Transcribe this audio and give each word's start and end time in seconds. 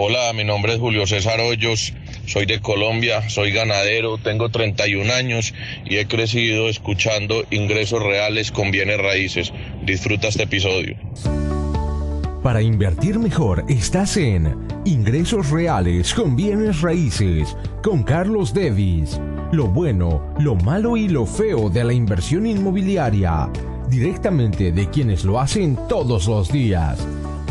Hola, 0.00 0.32
mi 0.32 0.44
nombre 0.44 0.74
es 0.74 0.78
Julio 0.78 1.08
César 1.08 1.40
Hoyos, 1.40 1.92
soy 2.24 2.46
de 2.46 2.60
Colombia, 2.60 3.28
soy 3.28 3.50
ganadero, 3.50 4.16
tengo 4.16 4.48
31 4.48 5.12
años 5.12 5.52
y 5.84 5.96
he 5.96 6.06
crecido 6.06 6.68
escuchando 6.68 7.42
ingresos 7.50 8.00
reales 8.00 8.52
con 8.52 8.70
bienes 8.70 8.98
raíces. 8.98 9.52
Disfruta 9.84 10.28
este 10.28 10.44
episodio. 10.44 10.96
Para 12.44 12.62
invertir 12.62 13.18
mejor 13.18 13.64
estás 13.68 14.16
en 14.18 14.56
Ingresos 14.84 15.50
Reales 15.50 16.14
con 16.14 16.36
Bienes 16.36 16.80
Raíces 16.80 17.56
con 17.82 18.04
Carlos 18.04 18.54
Devis. 18.54 19.20
Lo 19.50 19.66
bueno, 19.66 20.32
lo 20.38 20.54
malo 20.54 20.96
y 20.96 21.08
lo 21.08 21.26
feo 21.26 21.70
de 21.70 21.82
la 21.82 21.92
inversión 21.92 22.46
inmobiliaria. 22.46 23.50
Directamente 23.88 24.70
de 24.70 24.88
quienes 24.90 25.24
lo 25.24 25.40
hacen 25.40 25.76
todos 25.88 26.28
los 26.28 26.52
días. 26.52 27.04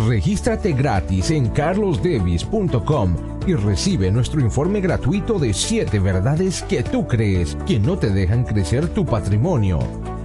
Regístrate 0.06 0.74
gratis 0.74 1.32
en 1.32 1.50
carlosdevis.com 1.50 3.16
y 3.48 3.56
recibe 3.56 4.12
nuestro 4.12 4.40
informe 4.40 4.80
gratuito 4.80 5.40
de 5.40 5.54
7 5.54 6.00
verdades 6.00 6.62
que 6.62 6.84
tú 6.84 7.08
crees 7.08 7.58
que 7.66 7.80
no 7.80 7.98
te 7.98 8.12
dejan 8.12 8.44
crecer 8.44 8.88
tu 8.90 9.04
patrimonio. 9.06 9.80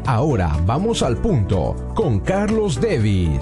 Ahora 0.05 0.59
vamos 0.67 1.03
al 1.03 1.17
punto 1.17 1.75
con 1.95 2.21
Carlos 2.21 2.81
Devis. 2.81 3.41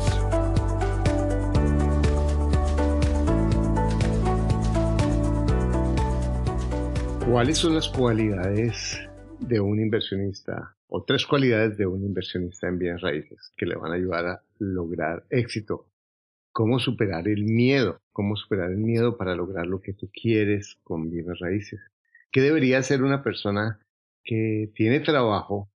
¿Cuáles 7.29 7.59
son 7.59 7.75
las 7.75 7.89
cualidades 7.89 9.01
de 9.41 9.59
un 9.59 9.81
inversionista 9.81 10.77
o 10.89 11.03
tres 11.03 11.27
cualidades 11.27 11.77
de 11.77 11.87
un 11.87 12.05
inversionista 12.05 12.69
en 12.69 12.79
bienes 12.79 13.01
raíces 13.01 13.53
que 13.57 13.67
le 13.67 13.75
van 13.75 13.91
a 13.91 13.97
ayudar 13.97 14.27
a 14.27 14.43
lograr 14.59 15.25
éxito? 15.29 15.90
¿Cómo 16.61 16.79
superar 16.79 17.27
el 17.27 17.45
miedo? 17.45 18.03
¿Cómo 18.13 18.37
superar 18.37 18.71
el 18.71 18.77
miedo 18.77 19.17
para 19.17 19.35
lograr 19.35 19.67
lo 19.67 19.81
que 19.81 19.95
tú 19.95 20.11
quieres 20.13 20.77
con 20.85 21.09
bienes 21.09 21.39
raíces? 21.39 21.81
¿Qué 22.31 22.43
debería 22.43 22.83
ser 22.83 23.03
una 23.03 23.23
persona 23.23 23.81
que 24.23 24.71
tiene 24.75 25.01
trabajo 25.01 25.71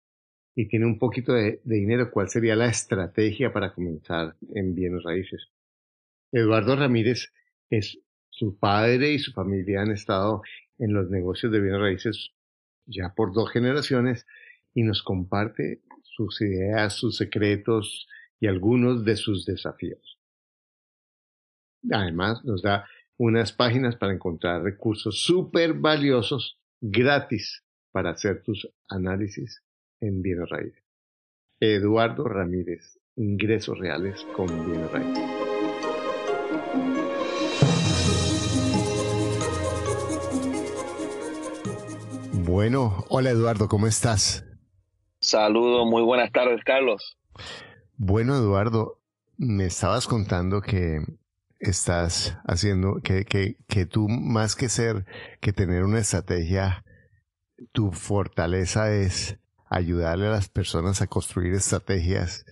y 0.54 0.67
tiene 0.67 0.86
un 0.86 1.00
poquito 1.00 1.31
de, 1.31 1.61
de 1.64 1.76
dinero? 1.78 2.11
¿Cuál 2.11 2.28
sería 2.28 2.58
la 2.58 2.66
estrategia 2.66 3.54
para 3.54 3.73
comenzar 3.73 4.36
en 4.54 4.76
bienes 4.76 5.04
raíces? 5.04 5.48
Eduardo 6.34 6.76
Ramírez 6.76 7.31
es 7.70 7.98
su 8.30 8.59
padre 8.59 9.14
y 9.14 9.20
su 9.20 9.31
familia 9.31 9.84
han 9.84 9.92
estado 9.92 10.42
en 10.80 10.92
los 10.92 11.09
negocios 11.09 11.50
de 11.54 11.61
bienes 11.61 11.80
raíces 11.80 12.34
ya 12.88 13.14
por 13.16 13.31
dos 13.31 13.50
generaciones 13.52 14.28
y 14.73 14.84
nos 14.84 15.02
comparte 15.02 15.80
sus 16.04 16.42
ideas, 16.42 16.92
sus 16.92 17.16
secretos 17.16 18.06
y 18.42 18.48
algunos 18.48 19.06
de 19.06 19.16
sus 19.16 19.45
desafíos. 19.45 20.20
Además, 21.92 22.44
nos 22.45 22.62
da 22.62 22.86
unas 23.17 23.52
páginas 23.52 23.95
para 23.95 24.14
encontrar 24.14 24.64
recursos 24.64 25.22
súper 25.23 25.73
valiosos 25.73 26.58
gratis 26.81 27.64
para 27.92 28.12
hacer 28.12 28.42
tus 28.44 28.67
análisis 28.89 29.62
en 30.00 30.22
bienes 30.22 30.50
raíces. 30.50 30.84
Eduardo 31.59 32.26
Ramírez, 32.26 33.00
ingresos 33.16 33.78
reales 33.78 34.26
con 34.36 34.48
bienes 34.66 34.92
raíces. 34.92 35.23
Bueno, 42.45 43.06
hola 43.09 43.30
Eduardo, 43.30 43.67
¿cómo 43.67 43.88
estás? 43.88 44.45
Saludos, 45.20 45.88
muy 45.88 46.04
buenas 46.04 46.31
tardes, 46.31 46.61
Carlos. 46.66 47.17
Bueno, 47.95 48.36
Eduardo, 48.36 49.00
me 49.38 49.66
estabas 49.66 50.08
contando 50.08 50.61
que 50.61 51.00
estás 51.64 52.38
haciendo, 52.45 53.02
que, 53.03 53.25
que, 53.25 53.58
que 53.67 53.86
tú 53.86 54.08
más 54.09 54.56
que 54.56 54.69
ser, 54.69 55.06
que 55.42 55.53
tener 55.53 55.83
una 55.83 56.00
estrategia, 56.00 56.83
tu 57.72 57.92
fortaleza 57.92 58.94
es 58.94 59.39
ayudarle 59.70 60.28
a 60.28 60.31
las 60.31 60.50
personas 60.50 61.02
a 61.02 61.08
construir 61.08 61.54
estrategias 61.54 62.45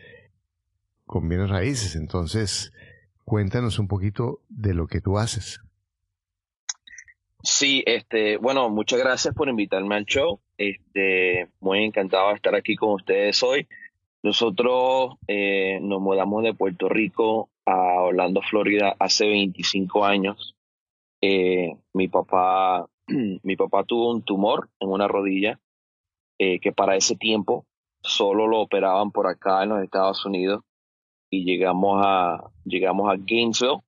con 1.06 1.28
bienes 1.28 1.50
raíces. 1.50 1.96
Entonces, 1.96 2.74
cuéntanos 3.26 3.80
un 3.80 3.88
poquito 3.88 4.42
de 4.50 4.74
lo 4.74 4.88
que 4.88 5.02
tú 5.02 5.18
haces. 5.18 5.62
Sí, 7.44 7.84
este, 7.86 8.38
bueno, 8.38 8.70
muchas 8.70 9.00
gracias 9.00 9.34
por 9.34 9.50
invitarme 9.50 9.96
al 9.96 10.06
show. 10.06 10.40
Este, 10.58 11.48
muy 11.60 11.84
encantado 11.84 12.30
de 12.30 12.36
estar 12.36 12.56
aquí 12.56 12.76
con 12.76 12.94
ustedes 12.94 13.42
hoy. 13.44 13.68
Nosotros 14.24 15.16
eh, 15.28 15.80
nos 15.82 16.00
mudamos 16.00 16.44
de 16.44 16.54
Puerto 16.54 16.88
Rico 16.88 17.50
a 17.66 18.02
Orlando, 18.02 18.42
Florida, 18.42 18.96
hace 19.00 19.28
25 19.28 20.06
años. 20.06 20.56
Eh, 21.22 21.76
mi 21.94 22.08
papá, 22.08 22.88
mi 23.08 23.56
papá 23.56 23.84
tuvo 23.84 24.12
un 24.12 24.24
tumor 24.24 24.70
en 24.80 24.90
una 24.90 25.08
rodilla 25.08 25.60
eh, 26.40 26.60
que 26.60 26.72
para 26.72 26.96
ese 26.96 27.16
tiempo 27.16 27.66
solo 28.02 28.48
lo 28.48 28.62
operaban 28.62 29.12
por 29.12 29.28
acá 29.28 29.64
en 29.64 29.70
los 29.70 29.84
Estados 29.84 30.26
Unidos 30.26 30.64
y 31.30 31.46
llegamos 31.46 32.02
a 32.04 32.50
llegamos 32.66 33.10
a 33.10 33.16
Gainesville 33.18 33.82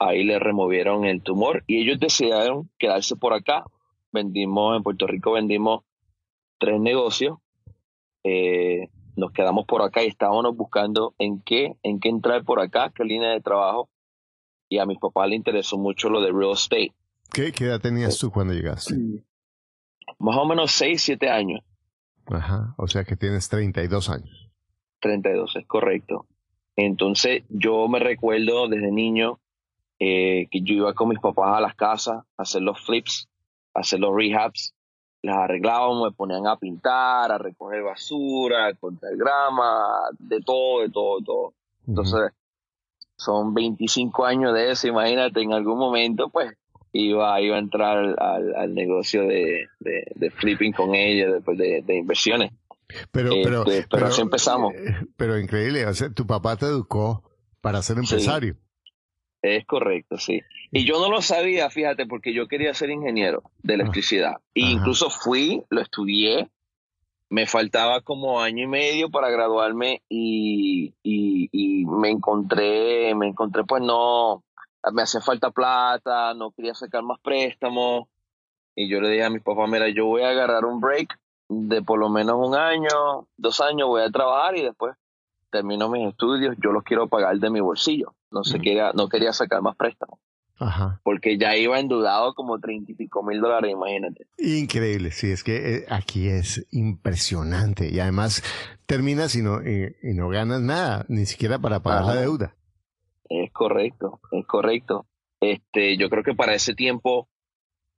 ahí 0.00 0.24
le 0.24 0.38
removieron 0.38 1.04
el 1.04 1.22
tumor 1.22 1.62
y 1.66 1.82
ellos 1.82 2.00
decidieron 2.00 2.70
quedarse 2.78 3.14
por 3.14 3.34
acá. 3.34 3.64
Vendimos, 4.10 4.76
en 4.76 4.82
Puerto 4.82 5.06
Rico 5.06 5.32
vendimos 5.32 5.84
tres 6.58 6.80
negocios. 6.80 7.38
Eh, 8.24 8.88
nos 9.20 9.32
quedamos 9.32 9.66
por 9.66 9.82
acá 9.82 10.02
y 10.02 10.08
estábamos 10.08 10.56
buscando 10.56 11.14
en 11.18 11.40
qué, 11.42 11.76
en 11.82 12.00
qué 12.00 12.08
entrar 12.08 12.44
por 12.44 12.60
acá, 12.60 12.90
qué 12.94 13.04
línea 13.04 13.30
de 13.30 13.40
trabajo. 13.40 13.88
Y 14.68 14.78
a 14.78 14.86
mis 14.86 14.98
papás 14.98 15.28
le 15.28 15.36
interesó 15.36 15.78
mucho 15.78 16.08
lo 16.08 16.20
de 16.20 16.32
real 16.32 16.52
estate. 16.52 16.92
¿Qué, 17.32 17.52
qué 17.52 17.66
edad 17.66 17.80
tenías 17.80 18.18
tú 18.18 18.30
cuando 18.30 18.52
llegaste? 18.52 18.94
Más 20.18 20.36
o 20.36 20.44
menos 20.44 20.72
seis, 20.72 21.02
siete 21.02 21.28
años. 21.28 21.60
Ajá, 22.26 22.74
o 22.76 22.86
sea 22.86 23.04
que 23.04 23.16
tienes 23.16 23.48
32 23.48 24.10
años. 24.10 24.50
32, 25.00 25.56
es 25.56 25.66
correcto. 25.66 26.26
Entonces 26.76 27.44
yo 27.48 27.88
me 27.88 27.98
recuerdo 27.98 28.68
desde 28.68 28.90
niño 28.90 29.40
eh, 29.98 30.46
que 30.50 30.62
yo 30.62 30.74
iba 30.74 30.94
con 30.94 31.08
mis 31.08 31.18
papás 31.18 31.56
a 31.56 31.60
las 31.60 31.74
casas 31.74 32.22
a 32.36 32.42
hacer 32.42 32.62
los 32.62 32.80
flips, 32.80 33.28
a 33.74 33.80
hacer 33.80 34.00
los 34.00 34.14
rehabs, 34.14 34.74
las 35.22 35.36
arreglábamos, 35.36 36.10
me 36.10 36.16
ponían 36.16 36.46
a 36.46 36.56
pintar, 36.56 37.30
a 37.30 37.38
recoger 37.38 37.82
basura, 37.82 38.66
a 38.66 38.74
cortar 38.74 39.16
grama, 39.16 39.88
de 40.18 40.40
todo, 40.40 40.82
de 40.82 40.90
todo, 40.90 41.18
de 41.18 41.24
todo. 41.24 41.54
Entonces, 41.86 42.32
son 43.16 43.52
25 43.52 44.24
años 44.24 44.54
de 44.54 44.70
eso, 44.70 44.88
imagínate, 44.88 45.42
en 45.42 45.52
algún 45.52 45.78
momento, 45.78 46.30
pues, 46.30 46.52
iba, 46.92 47.40
iba 47.40 47.56
a 47.56 47.58
entrar 47.58 48.16
al, 48.18 48.74
negocio 48.74 49.22
de, 49.26 49.66
de, 49.78 50.30
flipping 50.30 50.72
con 50.72 50.94
ella, 50.94 51.30
después 51.30 51.58
de, 51.58 51.84
inversiones. 51.88 52.52
Pero, 53.12 53.30
pero, 53.44 53.64
este, 53.66 53.86
pero, 53.88 54.06
así 54.06 54.20
empezamos. 54.20 54.74
Eh, 54.74 55.06
pero 55.16 55.38
increíble, 55.38 55.86
o 55.86 55.94
sea, 55.94 56.10
tu 56.10 56.26
papá 56.26 56.56
te 56.56 56.66
educó 56.66 57.22
para 57.60 57.82
ser 57.82 57.98
empresario. 57.98 58.56
Es 59.42 59.64
correcto, 59.64 60.18
sí. 60.18 60.40
Y 60.72 60.84
yo 60.84 61.00
no 61.00 61.10
lo 61.10 61.20
sabía, 61.20 61.68
fíjate, 61.68 62.06
porque 62.06 62.32
yo 62.32 62.46
quería 62.46 62.72
ser 62.74 62.90
ingeniero 62.90 63.42
de 63.62 63.74
electricidad. 63.74 64.36
E 64.54 64.60
incluso 64.60 65.10
fui, 65.10 65.64
lo 65.68 65.80
estudié. 65.80 66.48
Me 67.28 67.46
faltaba 67.46 68.00
como 68.02 68.40
año 68.40 68.64
y 68.64 68.66
medio 68.66 69.10
para 69.10 69.30
graduarme 69.30 70.02
y, 70.08 70.94
y, 71.02 71.84
me 71.86 72.10
encontré, 72.10 73.14
me 73.14 73.28
encontré 73.28 73.64
pues 73.64 73.82
no, 73.82 74.44
me 74.92 75.02
hacía 75.02 75.20
falta 75.20 75.50
plata, 75.50 76.34
no 76.34 76.50
quería 76.50 76.74
sacar 76.74 77.02
más 77.02 77.20
préstamos. 77.20 78.08
Y 78.74 78.88
yo 78.88 79.00
le 79.00 79.10
dije 79.10 79.24
a 79.24 79.30
mi 79.30 79.40
papá, 79.40 79.66
mira, 79.66 79.88
yo 79.88 80.06
voy 80.06 80.22
a 80.22 80.30
agarrar 80.30 80.64
un 80.64 80.80
break 80.80 81.18
de 81.48 81.82
por 81.82 81.98
lo 81.98 82.08
menos 82.08 82.36
un 82.38 82.54
año, 82.54 83.26
dos 83.36 83.60
años, 83.60 83.88
voy 83.88 84.02
a 84.02 84.10
trabajar 84.10 84.56
y 84.56 84.62
después 84.62 84.96
termino 85.50 85.88
mis 85.88 86.08
estudios, 86.08 86.56
yo 86.62 86.70
los 86.70 86.84
quiero 86.84 87.08
pagar 87.08 87.36
de 87.38 87.50
mi 87.50 87.60
bolsillo. 87.60 88.14
No, 88.30 88.44
se 88.44 88.60
quería, 88.60 88.92
no 88.92 89.08
quería 89.08 89.32
sacar 89.32 89.60
más 89.62 89.74
préstamos. 89.76 90.20
Ajá. 90.60 91.00
Porque 91.02 91.38
ya 91.38 91.56
iba 91.56 91.80
endeudado 91.80 92.34
como 92.34 92.60
treinta 92.60 92.92
y 92.92 92.94
pico 92.94 93.22
mil 93.22 93.40
dólares, 93.40 93.72
imagínate. 93.72 94.26
Increíble, 94.38 95.10
sí, 95.10 95.30
es 95.30 95.42
que 95.42 95.76
eh, 95.76 95.86
aquí 95.88 96.28
es 96.28 96.66
impresionante. 96.70 97.88
Y 97.90 97.98
además 97.98 98.44
terminas 98.86 99.34
y 99.34 99.42
no, 99.42 99.60
y, 99.66 99.92
no 100.14 100.28
ganas 100.28 100.60
nada, 100.60 101.06
ni 101.08 101.26
siquiera 101.26 101.58
para 101.58 101.80
pagar 101.80 102.04
la 102.04 102.20
deuda. 102.20 102.56
Es 103.28 103.50
correcto, 103.52 104.20
es 104.32 104.46
correcto. 104.46 105.06
Este, 105.40 105.96
yo 105.96 106.10
creo 106.10 106.22
que 106.22 106.34
para 106.34 106.54
ese 106.54 106.74
tiempo, 106.74 107.28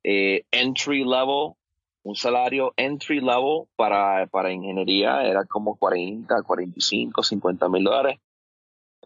eh, 0.04 0.44
entry 0.52 1.04
level 1.04 1.54
un 2.04 2.16
salario 2.16 2.72
entry 2.76 3.20
level 3.20 3.66
para, 3.76 4.26
para 4.26 4.52
ingeniería 4.52 5.22
era 5.22 5.44
como 5.44 5.76
40, 5.76 6.42
45, 6.42 7.22
50 7.22 7.69
mil 7.69 7.84
dólares. 7.84 8.19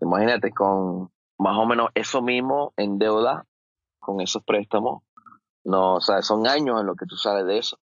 Imagínate 0.00 0.50
con 0.52 1.10
más 1.38 1.56
o 1.56 1.66
menos 1.66 1.90
eso 1.94 2.22
mismo 2.22 2.72
en 2.76 2.98
deuda, 2.98 3.46
con 3.98 4.20
esos 4.20 4.42
préstamos. 4.44 5.02
No, 5.64 5.94
o 5.96 6.00
sea, 6.00 6.22
son 6.22 6.46
años 6.46 6.80
en 6.80 6.86
lo 6.86 6.94
que 6.94 7.06
tú 7.06 7.16
sales 7.16 7.46
de 7.46 7.58
eso. 7.58 7.78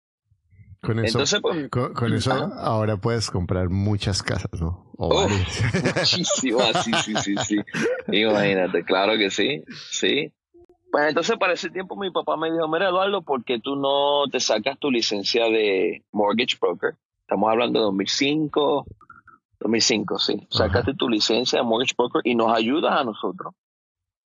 Con 0.82 1.00
eso, 1.00 1.20
Entonces, 1.20 1.42
pues, 1.42 1.70
con, 1.70 2.14
eso 2.14 2.32
ahora 2.32 2.98
puedes 2.98 3.30
comprar 3.30 3.70
muchas 3.70 4.24
casas, 4.24 4.60
¿no? 4.60 4.92
O 4.98 5.28
muchísimas, 5.96 6.84
sí, 6.84 6.92
sí, 7.04 7.14
sí, 7.16 7.36
sí. 7.38 7.58
Imagínate, 8.12 8.84
claro 8.84 9.14
que 9.18 9.30
sí, 9.30 9.64
sí. 9.92 10.34
Pues 10.92 11.08
entonces 11.08 11.38
para 11.38 11.54
ese 11.54 11.70
tiempo 11.70 11.96
mi 11.96 12.12
papá 12.12 12.36
me 12.36 12.52
dijo, 12.52 12.68
mira 12.68 12.90
Eduardo, 12.90 13.22
¿por 13.22 13.44
qué 13.46 13.60
tú 13.60 13.76
no 13.76 14.30
te 14.30 14.40
sacas 14.40 14.78
tu 14.78 14.92
licencia 14.92 15.46
de 15.46 16.04
mortgage 16.12 16.58
broker? 16.60 16.96
Estamos 17.22 17.50
hablando 17.50 17.80
de 17.80 17.86
2005, 17.86 18.86
2005, 19.62 20.20
sí. 20.20 20.48
Sácate 20.50 20.94
tu 20.94 21.08
licencia 21.08 21.60
de 21.60 21.66
mortgage 21.66 21.96
broker 21.98 22.22
y 22.24 22.36
nos 22.36 22.56
ayudas 22.56 23.00
a 23.00 23.04
nosotros 23.04 23.54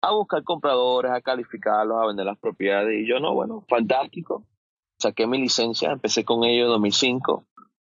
a 0.02 0.10
buscar 0.10 0.42
compradores, 0.42 1.12
a 1.12 1.20
calificarlos, 1.20 1.96
a 2.02 2.06
vender 2.06 2.26
las 2.26 2.38
propiedades. 2.38 3.00
Y 3.00 3.08
yo 3.08 3.20
no, 3.20 3.32
bueno, 3.34 3.64
fantástico. 3.68 4.44
Saqué 4.98 5.26
mi 5.26 5.38
licencia, 5.38 5.92
empecé 5.92 6.24
con 6.24 6.44
ellos 6.44 6.66
en 6.66 6.72
2005, 6.72 7.44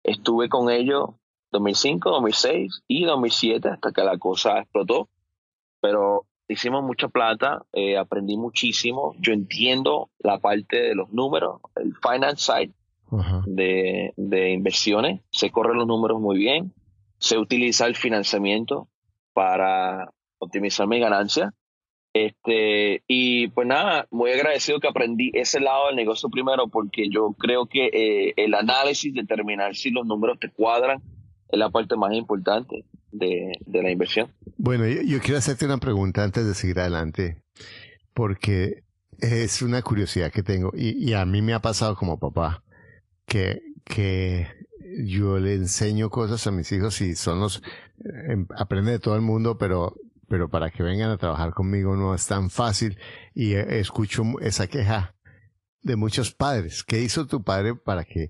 estuve 0.04 0.50
con 0.50 0.70
ellos 0.70 1.10
2005, 1.52 2.10
2006 2.10 2.84
y 2.88 3.06
2007 3.06 3.70
hasta 3.70 3.92
que 3.92 4.04
la 4.04 4.18
cosa 4.18 4.60
explotó. 4.60 5.10
Pero 5.82 6.26
hicimos 6.48 6.84
mucha 6.84 7.10
plata, 7.10 7.66
eh, 7.74 7.98
aprendí 7.98 8.38
muchísimo. 8.38 9.14
Yo 9.20 9.34
entiendo 9.34 10.10
la 10.20 10.40
parte 10.40 10.78
de 10.78 10.96
los 10.96 11.12
números, 11.12 11.60
el 11.76 11.94
finance 11.96 12.52
side 12.52 12.74
de, 13.46 14.14
de, 14.18 14.52
inversiones. 14.52 15.22
Se 15.32 15.50
corren 15.50 15.78
los 15.78 15.88
números 15.88 16.20
muy 16.20 16.38
bien. 16.38 16.74
Se 17.20 17.38
utiliza 17.38 17.86
el 17.86 17.96
financiamiento 17.96 18.90
para 19.34 20.12
optimizar 20.40 20.88
mi 20.88 21.00
ganancia. 21.00 21.54
Este, 22.14 23.04
y 23.08 23.50
pues 23.50 23.68
nada, 23.68 24.08
muy 24.10 24.32
agradecido 24.32 24.80
que 24.80 24.88
aprendí 24.88 25.30
ese 25.34 25.60
lado 25.60 25.88
del 25.88 25.96
negocio 25.96 26.30
primero 26.30 26.68
porque 26.68 27.10
yo 27.12 27.36
creo 27.38 27.68
que 27.68 27.90
eh, 27.94 28.34
el 28.38 28.56
análisis, 28.56 29.14
determinar 29.14 29.76
si 29.76 29.92
los 29.92 30.06
números 30.08 30.40
te 30.40 30.50
cuadran, 30.50 31.02
es 31.50 31.60
la 31.60 31.70
parte 31.70 31.96
más 31.96 32.14
importante 32.14 32.86
de, 33.12 33.52
la 33.72 33.92
inversión. 33.92 34.32
Bueno, 34.58 34.88
yo, 34.88 35.20
quiero 35.20 35.38
hacerte 35.38 35.66
una 35.66 35.78
pregunta 35.78 36.24
antes 36.24 36.46
de 36.46 36.54
seguir 36.56 36.80
adelante, 36.80 37.44
porque 38.14 38.84
es 39.20 39.62
una 39.62 39.82
curiosidad 39.82 40.32
que 40.32 40.44
tengo 40.44 40.72
y, 40.76 41.14
a 41.14 41.26
mí 41.26 41.42
me 41.42 41.54
ha 41.54 41.62
pasado 41.62 41.96
como 41.96 42.20
papá 42.20 42.64
que, 43.26 43.62
que 43.84 44.48
yo 45.06 45.40
le 45.40 45.56
enseño 45.56 46.10
cosas 46.10 46.46
a 46.48 46.52
mis 46.52 46.72
hijos 46.72 47.02
y 47.02 47.16
son 47.16 47.40
los, 47.40 47.62
eh, 48.04 48.46
aprende 48.58 48.92
de 48.92 49.00
todo 49.00 49.16
el 49.16 49.22
mundo, 49.22 49.58
pero, 49.58 49.96
pero 50.28 50.50
para 50.50 50.70
que 50.72 50.84
vengan 50.84 51.12
a 51.12 51.18
trabajar 51.18 51.54
conmigo 51.54 51.96
no 51.96 52.16
es 52.16 52.26
tan 52.28 52.50
fácil 52.50 52.98
y 53.34 53.54
eh, 53.54 53.80
escucho 53.80 54.24
esa 54.42 54.68
queja 54.68 55.16
de 55.82 55.96
muchos 55.96 56.34
padres. 56.34 56.84
¿Qué 56.84 57.02
hizo 57.02 57.28
tu 57.28 57.44
padre 57.44 57.76
para 57.76 58.04
que 58.04 58.30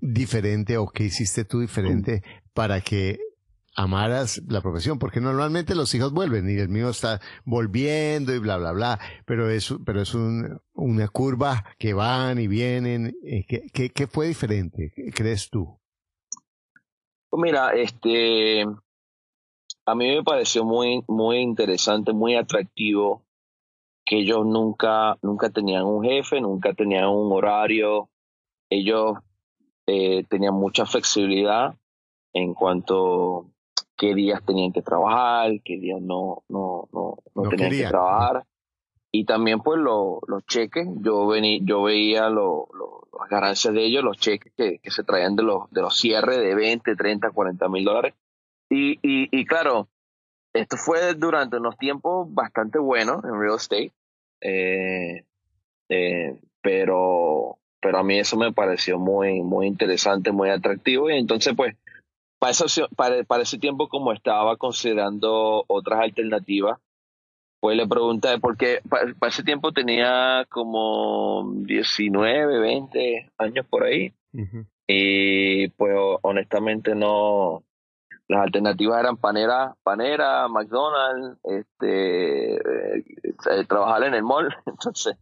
diferente 0.00 0.76
o 0.78 0.88
qué 0.88 1.04
hiciste 1.04 1.44
tú 1.44 1.60
diferente 1.60 2.22
para 2.52 2.80
que 2.80 3.18
amaras 3.74 4.42
la 4.48 4.60
profesión, 4.60 4.98
porque 4.98 5.20
normalmente 5.20 5.74
los 5.74 5.94
hijos 5.94 6.12
vuelven 6.12 6.48
y 6.50 6.58
el 6.58 6.68
mío 6.68 6.90
está 6.90 7.20
volviendo 7.44 8.34
y 8.34 8.38
bla, 8.38 8.58
bla, 8.58 8.72
bla, 8.72 9.00
pero 9.24 9.48
es, 9.48 9.74
pero 9.84 10.02
es 10.02 10.14
una 10.14 11.08
curva 11.08 11.64
que 11.78 11.94
van 11.94 12.38
y 12.38 12.48
vienen. 12.48 13.16
Eh, 13.24 13.46
¿Qué, 13.46 13.90
qué, 13.90 14.06
fue 14.06 14.28
diferente, 14.28 14.92
crees 15.14 15.48
tú? 15.50 15.78
Pues 17.32 17.42
mira, 17.44 17.70
este, 17.70 18.62
a 19.86 19.94
mí 19.94 20.16
me 20.16 20.22
pareció 20.22 20.66
muy, 20.66 21.02
muy 21.08 21.38
interesante, 21.38 22.12
muy 22.12 22.34
atractivo 22.34 23.24
que 24.04 24.18
ellos 24.18 24.44
nunca, 24.44 25.16
nunca 25.22 25.48
tenían 25.48 25.84
un 25.84 26.04
jefe, 26.04 26.42
nunca 26.42 26.74
tenían 26.74 27.08
un 27.08 27.32
horario. 27.32 28.10
Ellos 28.68 29.14
eh, 29.86 30.24
tenían 30.28 30.52
mucha 30.52 30.84
flexibilidad 30.84 31.74
en 32.34 32.52
cuanto 32.52 33.46
qué 33.96 34.14
días 34.14 34.44
tenían 34.44 34.70
que 34.70 34.82
trabajar, 34.82 35.52
qué 35.64 35.78
días 35.78 36.02
no, 36.02 36.42
no, 36.50 36.90
no, 36.92 37.16
no, 37.34 37.48
tenían 37.48 37.70
que 37.70 37.86
trabajar. 37.86 38.44
Y 39.14 39.26
también 39.26 39.60
pues 39.60 39.78
los 39.78 40.46
cheques, 40.46 40.88
yo, 41.02 41.26
vení, 41.26 41.60
yo 41.64 41.82
veía 41.82 42.30
lo, 42.30 42.66
las 43.18 43.28
ganancias 43.28 43.74
de 43.74 43.84
ellos, 43.84 44.02
los 44.02 44.16
cheques 44.16 44.52
que, 44.56 44.78
que, 44.78 44.90
se 44.90 45.04
traían 45.04 45.36
de 45.36 45.42
los, 45.42 45.70
de 45.70 45.82
los 45.82 45.98
cierres 45.98 46.38
de 46.38 46.54
20, 46.54 46.96
30, 46.96 47.30
40 47.30 47.68
mil 47.68 47.84
dólares. 47.84 48.14
Y, 48.70 48.98
y, 49.02 49.44
claro, 49.44 49.88
esto 50.54 50.78
fue 50.78 51.12
durante 51.12 51.58
unos 51.58 51.76
tiempos 51.76 52.32
bastante 52.32 52.78
buenos 52.78 53.22
en 53.22 53.38
real 53.38 53.56
estate, 53.56 53.92
eh, 54.40 55.24
eh, 55.90 56.38
pero, 56.62 57.58
pero 57.82 57.98
a 57.98 58.02
mí 58.02 58.18
eso 58.18 58.38
me 58.38 58.50
pareció 58.50 58.98
muy, 58.98 59.42
muy 59.42 59.66
interesante, 59.66 60.32
muy 60.32 60.48
atractivo. 60.48 61.10
Y 61.10 61.18
entonces, 61.18 61.52
pues, 61.54 61.76
para, 62.96 63.24
para, 63.24 63.42
ese 63.42 63.58
tiempo, 63.58 63.88
como 63.88 64.14
estaba 64.14 64.56
considerando 64.56 65.64
otras 65.66 66.00
alternativas, 66.00 66.78
pues 67.62 67.76
le 67.76 67.86
pregunté, 67.86 68.40
porque 68.40 68.80
para, 68.88 69.14
ese 69.28 69.44
tiempo 69.44 69.70
tenía 69.70 70.44
como 70.50 71.48
19, 71.58 72.58
20 72.58 73.30
años 73.38 73.64
por 73.70 73.84
ahí. 73.84 74.12
Y 74.88 75.68
pues 75.68 75.94
honestamente 76.22 76.96
no, 76.96 77.62
las 78.26 78.42
alternativas 78.42 78.98
eran 78.98 79.16
Panera, 79.16 79.76
Panera, 79.84 80.48
McDonald's, 80.48 81.38
este, 81.44 82.56
eh, 82.56 83.64
trabajar 83.68 84.02
en 84.02 84.14
el 84.14 84.24
mall. 84.24 84.52
Entonces, 84.66 85.16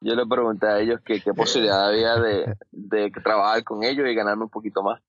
yo 0.00 0.14
le 0.14 0.24
pregunté 0.24 0.68
a 0.68 0.78
ellos 0.78 1.00
qué 1.04 1.20
posibilidad 1.34 1.88
había 1.88 2.14
de, 2.14 2.54
de 2.70 3.10
trabajar 3.10 3.64
con 3.64 3.82
ellos 3.82 4.06
y 4.06 4.14
ganarme 4.14 4.44
un 4.44 4.50
poquito 4.50 4.84
más. 4.84 5.02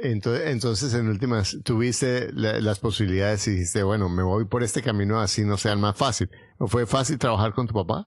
Entonces, 0.00 0.48
entonces, 0.48 0.94
en 0.94 1.08
últimas, 1.08 1.58
tuviste 1.64 2.32
las 2.32 2.78
posibilidades 2.78 3.46
y 3.48 3.52
dijiste, 3.52 3.82
bueno, 3.82 4.08
me 4.08 4.22
voy 4.22 4.44
por 4.44 4.62
este 4.62 4.82
camino 4.82 5.20
así 5.20 5.44
no 5.44 5.56
sea 5.56 5.76
más 5.76 5.96
fácil. 5.96 6.30
¿O 6.58 6.66
fue 6.66 6.86
fácil 6.86 7.18
trabajar 7.18 7.52
con 7.52 7.66
tu 7.66 7.74
papá? 7.74 8.06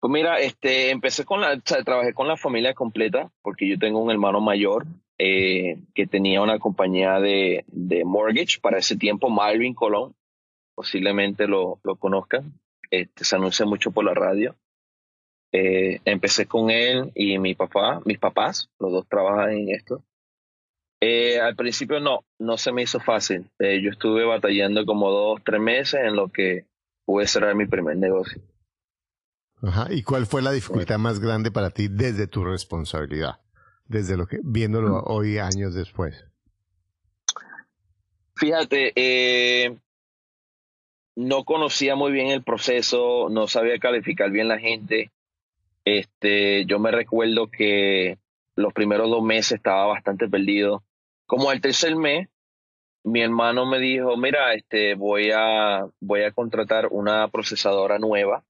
Pues 0.00 0.12
mira, 0.12 0.38
este, 0.38 0.90
empecé 0.90 1.24
con 1.24 1.40
la, 1.40 1.58
trabajé 1.60 2.14
con 2.14 2.28
la 2.28 2.36
familia 2.36 2.72
completa, 2.74 3.30
porque 3.42 3.68
yo 3.68 3.78
tengo 3.78 4.00
un 4.00 4.10
hermano 4.10 4.40
mayor 4.40 4.86
eh, 5.18 5.78
que 5.94 6.06
tenía 6.06 6.40
una 6.40 6.60
compañía 6.60 7.18
de, 7.18 7.64
de, 7.66 8.04
mortgage 8.04 8.60
para 8.60 8.78
ese 8.78 8.96
tiempo, 8.96 9.28
Marvin 9.28 9.74
Colón, 9.74 10.14
posiblemente 10.76 11.48
lo, 11.48 11.80
lo 11.82 11.96
conozcan, 11.96 12.52
este, 12.90 13.24
se 13.24 13.34
anuncia 13.34 13.66
mucho 13.66 13.90
por 13.90 14.04
la 14.04 14.14
radio. 14.14 14.54
Eh, 15.50 16.00
empecé 16.04 16.46
con 16.46 16.70
él 16.70 17.10
y 17.14 17.38
mi 17.38 17.54
papá, 17.54 18.00
mis 18.04 18.18
papás, 18.18 18.70
los 18.78 18.92
dos 18.92 19.08
trabajan 19.08 19.52
en 19.52 19.70
esto. 19.70 20.04
Eh, 21.00 21.40
al 21.40 21.56
principio 21.56 22.00
no, 22.00 22.24
no 22.38 22.58
se 22.58 22.72
me 22.72 22.82
hizo 22.82 23.00
fácil. 23.00 23.50
Eh, 23.58 23.80
yo 23.82 23.90
estuve 23.90 24.24
batallando 24.24 24.84
como 24.84 25.10
dos, 25.10 25.40
tres 25.44 25.60
meses 25.60 26.00
en 26.04 26.16
lo 26.16 26.28
que 26.28 26.66
pude 27.04 27.26
cerrar 27.26 27.54
mi 27.54 27.66
primer 27.66 27.96
negocio. 27.96 28.42
Ajá. 29.62 29.86
¿Y 29.90 30.02
cuál 30.02 30.26
fue 30.26 30.42
la 30.42 30.52
dificultad 30.52 30.98
más 30.98 31.18
grande 31.18 31.50
para 31.50 31.70
ti 31.70 31.88
desde 31.88 32.26
tu 32.26 32.44
responsabilidad? 32.44 33.40
Desde 33.86 34.16
lo 34.16 34.26
que, 34.26 34.38
viéndolo 34.42 34.98
mm. 34.98 35.02
hoy 35.06 35.38
años 35.38 35.74
después. 35.74 36.26
Fíjate, 38.36 39.80
no 41.16 41.44
conocía 41.44 41.96
muy 41.96 42.12
bien 42.12 42.28
el 42.28 42.44
proceso, 42.44 43.28
no 43.30 43.48
sabía 43.48 43.78
calificar 43.78 44.30
bien 44.30 44.46
la 44.46 44.58
gente. 44.58 45.10
Este, 45.88 46.66
yo 46.66 46.78
me 46.78 46.90
recuerdo 46.90 47.46
que 47.46 48.18
los 48.56 48.74
primeros 48.74 49.08
dos 49.08 49.22
meses 49.22 49.52
estaba 49.52 49.86
bastante 49.86 50.28
perdido. 50.28 50.84
Como 51.26 51.48
al 51.48 51.62
tercer 51.62 51.96
mes, 51.96 52.28
mi 53.04 53.22
hermano 53.22 53.64
me 53.64 53.78
dijo, 53.78 54.14
mira, 54.18 54.52
este, 54.52 54.94
voy 54.96 55.30
a, 55.34 55.88
contratar 56.34 56.88
una 56.90 57.28
procesadora 57.28 57.98
nueva 57.98 58.44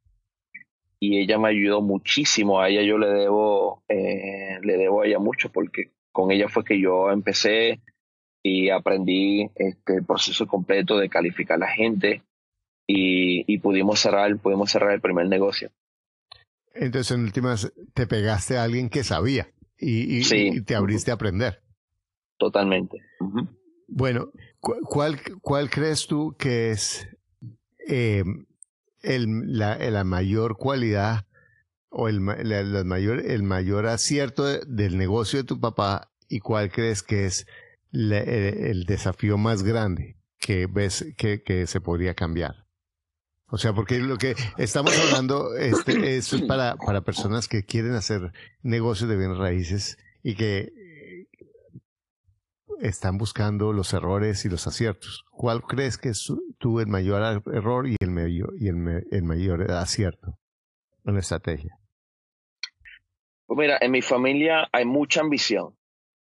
y 0.99 1.21
ella 1.21 1.39
me 1.39 1.51
ayudó 1.51 1.81
muchísimo. 1.81 2.61
A 2.61 2.71
ella 2.71 2.83
yo 2.83 2.99
le 2.99 3.07
debo, 3.07 3.85
eh, 3.89 4.59
le 4.63 4.77
debo 4.77 5.03
a 5.03 5.07
ella 5.07 5.21
mucho 5.21 5.49
porque 5.53 5.93
con 6.11 6.33
ella 6.33 6.49
fue 6.49 6.65
que 6.65 6.81
yo 6.81 7.09
empecé 7.13 7.81
y 8.43 8.71
aprendí 8.71 9.49
este, 9.55 9.95
el 9.99 10.05
proceso 10.05 10.49
completo 10.49 10.99
de 10.99 11.09
calificar 11.09 11.55
a 11.55 11.67
la 11.67 11.69
gente 11.69 12.23
y, 12.85 13.59
pudimos 13.59 14.01
cerrar 14.01 14.29
el 14.29 15.01
primer 15.01 15.29
negocio. 15.29 15.71
Entonces, 16.81 17.11
en 17.13 17.25
últimas, 17.25 17.73
te 17.95 18.07
pegaste 18.07 18.57
a 18.57 18.63
alguien 18.63 18.89
que 18.89 19.03
sabía 19.03 19.53
y, 19.77 20.63
te 20.63 20.75
abriste 20.75 21.11
a 21.11 21.15
aprender. 21.15 21.63
Totalmente. 22.37 22.99
Bueno, 23.89 24.31
¿cuál, 24.61 25.21
¿cuál 25.41 25.71
crees 25.71 26.07
tú 26.07 26.37
que 26.39 26.71
es 26.71 27.09
eh, 27.87 28.23
el, 29.03 29.59
la, 29.59 30.05
mayor 30.05 30.57
cualidad 30.57 31.27
o 31.89 32.09
el, 32.09 32.25
la, 32.25 32.85
mayor, 32.85 33.21
el 33.21 33.43
mayor 33.43 33.87
acierto 33.87 34.45
del 34.45 34.99
negocio 34.99 35.41
de 35.41 35.45
tu 35.45 35.59
papá 35.59 36.13
y 36.29 36.41
cuál 36.41 36.71
crees 36.71 37.03
que 37.03 37.27
es 37.27 37.47
el, 37.93 38.85
desafío 38.85 39.37
más 39.37 39.63
grande 39.65 40.17
que 40.39 40.67
ves 40.67 41.13
que, 41.17 41.43
que 41.43 41.67
se 41.67 41.81
podría 41.81 42.15
cambiar? 42.15 42.68
O 43.51 43.57
sea, 43.57 43.73
porque 43.73 43.99
lo 43.99 44.17
que 44.17 44.35
estamos 44.59 44.93
hablando 44.99 45.57
este, 45.57 46.17
es 46.17 46.35
para, 46.47 46.77
para 46.77 47.01
personas 47.01 47.49
que 47.49 47.65
quieren 47.65 47.93
hacer 47.93 48.33
negocios 48.63 49.09
de 49.09 49.17
bienes 49.17 49.39
raíces 49.39 49.97
y 50.23 50.35
que 50.35 50.73
están 52.81 53.19
buscando 53.19 53.73
los 53.73 53.93
errores 53.93 54.45
y 54.45 54.49
los 54.49 54.67
aciertos. 54.67 55.25
¿Cuál 55.31 55.63
crees 55.63 55.99
que 55.99 56.11
es 56.11 56.33
tu 56.59 56.81
el 56.81 56.87
mayor 56.87 57.43
error 57.53 57.89
y 57.89 57.97
el, 57.99 58.11
y 58.59 58.69
el, 58.69 59.07
el 59.11 59.23
mayor 59.23 59.71
acierto 59.73 60.39
en 61.05 61.15
la 61.15 61.21
estrategia? 61.21 61.79
Pues 63.47 63.59
mira, 63.59 63.79
en 63.81 63.91
mi 63.91 64.03
familia 64.03 64.69
hay 64.73 64.85
mucha 64.85 65.23
ambición 65.23 65.75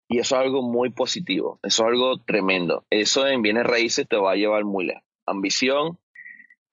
y 0.07 0.19
eso 0.19 0.35
es 0.35 0.41
algo 0.41 0.61
muy 0.61 0.89
positivo, 0.89 1.59
eso 1.63 1.83
es 1.83 1.89
algo 1.89 2.17
tremendo. 2.23 2.85
Eso 2.89 3.27
en 3.27 3.41
bienes 3.41 3.65
raíces 3.65 4.07
te 4.07 4.15
va 4.15 4.31
a 4.31 4.35
llevar 4.35 4.63
muy 4.63 4.85
lejos. 4.85 5.03
Ambición, 5.25 5.99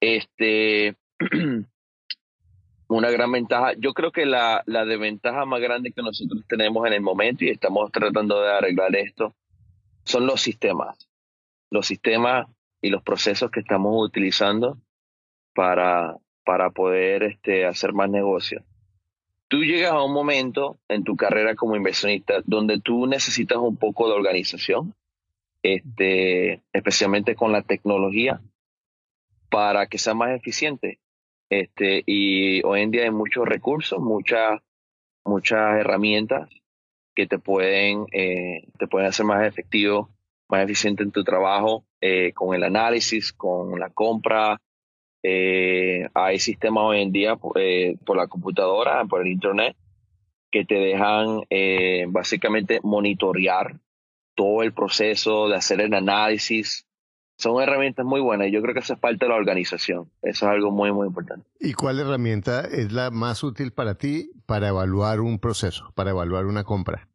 este, 0.00 0.96
una 2.88 3.10
gran 3.10 3.32
ventaja. 3.32 3.72
Yo 3.78 3.92
creo 3.94 4.12
que 4.12 4.26
la, 4.26 4.62
la 4.66 4.84
desventaja 4.84 5.44
más 5.44 5.60
grande 5.60 5.92
que 5.92 6.02
nosotros 6.02 6.44
tenemos 6.48 6.86
en 6.86 6.92
el 6.92 7.00
momento 7.00 7.44
y 7.44 7.50
estamos 7.50 7.90
tratando 7.92 8.40
de 8.40 8.52
arreglar 8.52 8.94
esto 8.96 9.34
son 10.04 10.26
los 10.26 10.40
sistemas. 10.40 11.08
Los 11.70 11.86
sistemas 11.86 12.46
y 12.80 12.90
los 12.90 13.02
procesos 13.02 13.50
que 13.50 13.60
estamos 13.60 13.92
utilizando 13.96 14.78
para, 15.54 16.16
para 16.44 16.70
poder 16.70 17.24
este, 17.24 17.66
hacer 17.66 17.92
más 17.92 18.08
negocio. 18.08 18.62
Tú 19.48 19.64
llegas 19.64 19.92
a 19.92 20.02
un 20.02 20.12
momento 20.12 20.78
en 20.88 21.04
tu 21.04 21.16
carrera 21.16 21.54
como 21.54 21.76
inversionista 21.76 22.42
donde 22.44 22.80
tú 22.80 23.06
necesitas 23.06 23.58
un 23.58 23.76
poco 23.76 24.08
de 24.08 24.14
organización, 24.14 24.94
este, 25.62 26.62
especialmente 26.72 27.34
con 27.34 27.52
la 27.52 27.62
tecnología, 27.62 28.40
para 29.48 29.86
que 29.86 29.98
sea 29.98 30.14
más 30.14 30.30
eficiente. 30.30 31.00
Este, 31.48 32.02
y 32.06 32.62
hoy 32.64 32.82
en 32.82 32.90
día 32.90 33.04
hay 33.04 33.10
muchos 33.10 33.46
recursos, 33.46 34.00
muchas, 34.00 34.60
muchas 35.24 35.78
herramientas 35.78 36.48
que 37.14 37.26
te 37.26 37.38
pueden, 37.38 38.06
eh, 38.12 38.68
te 38.78 38.86
pueden 38.86 39.08
hacer 39.08 39.24
más 39.24 39.46
efectivo, 39.46 40.10
más 40.48 40.64
eficiente 40.64 41.02
en 41.02 41.12
tu 41.12 41.24
trabajo, 41.24 41.84
eh, 42.00 42.32
con 42.34 42.54
el 42.54 42.62
análisis, 42.62 43.32
con 43.32 43.78
la 43.78 43.90
compra. 43.90 44.60
Eh, 45.22 46.08
hay 46.14 46.38
sistemas 46.38 46.84
hoy 46.84 47.02
en 47.02 47.12
día 47.12 47.36
por 47.36 47.58
la 48.16 48.26
computadora, 48.28 49.04
por 49.06 49.22
el 49.22 49.28
internet, 49.28 49.76
que 50.50 50.64
te 50.64 50.74
dejan 50.74 51.42
básicamente 52.12 52.80
monitorear 52.82 53.80
todo 54.36 54.62
el 54.62 54.72
proceso 54.72 55.48
de 55.48 55.56
hacer 55.56 55.80
el 55.80 55.94
análisis, 55.94 56.85
son 57.36 57.62
herramientas 57.62 58.04
muy 58.04 58.20
buenas 58.20 58.48
y 58.48 58.52
yo 58.52 58.62
creo 58.62 58.74
que 58.74 58.80
eso 58.80 58.94
es 58.94 58.98
parte 58.98 59.26
de 59.26 59.28
la 59.28 59.36
organización. 59.36 60.10
Eso 60.22 60.46
es 60.46 60.52
algo 60.52 60.70
muy, 60.70 60.90
muy 60.92 61.06
importante. 61.06 61.46
¿Y 61.60 61.74
cuál 61.74 62.00
herramienta 62.00 62.62
es 62.62 62.92
la 62.92 63.10
más 63.10 63.44
útil 63.44 63.72
para 63.72 63.96
ti 63.96 64.30
para 64.46 64.68
evaluar 64.68 65.20
un 65.20 65.38
proceso, 65.38 65.92
para 65.94 66.10
evaluar 66.10 66.46
una 66.46 66.64
compra? 66.64 67.08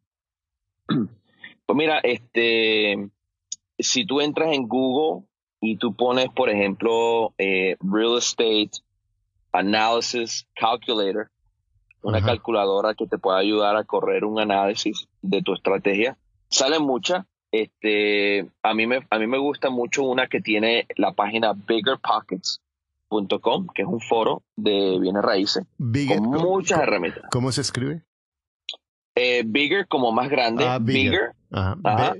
Pues 1.64 1.76
mira, 1.76 2.00
este, 2.02 3.08
si 3.78 4.04
tú 4.04 4.20
entras 4.20 4.52
en 4.52 4.66
Google 4.66 5.26
y 5.60 5.76
tú 5.76 5.94
pones, 5.94 6.28
por 6.28 6.50
ejemplo, 6.50 7.32
eh, 7.38 7.76
Real 7.80 8.18
Estate 8.18 8.72
Analysis 9.52 10.46
Calculator, 10.54 11.30
una 12.02 12.20
calculadora 12.20 12.94
que 12.94 13.06
te 13.06 13.16
pueda 13.16 13.38
ayudar 13.38 13.76
a 13.76 13.84
correr 13.84 14.24
un 14.24 14.40
análisis 14.40 15.08
de 15.22 15.40
tu 15.40 15.54
estrategia, 15.54 16.18
salen 16.50 16.82
muchas 16.82 17.24
este, 17.52 18.50
a 18.62 18.74
mí 18.74 18.86
me, 18.86 19.06
a 19.10 19.18
mí 19.18 19.26
me 19.26 19.36
gusta 19.36 19.68
mucho 19.68 20.04
una 20.04 20.26
que 20.26 20.40
tiene 20.40 20.86
la 20.96 21.12
página 21.12 21.52
biggerpockets.com, 21.52 23.66
que 23.74 23.82
es 23.82 23.88
un 23.88 24.00
foro 24.00 24.42
de 24.56 24.98
bienes 24.98 25.22
raíces, 25.22 25.66
con 25.76 26.22
muchas 26.22 26.80
herramientas. 26.80 27.24
¿Cómo 27.30 27.52
se 27.52 27.60
escribe? 27.60 28.04
Eh, 29.14 29.42
bigger 29.44 29.86
como 29.86 30.12
más 30.12 30.30
grande, 30.30 30.64
ah, 30.66 30.78
bigger, 30.80 31.34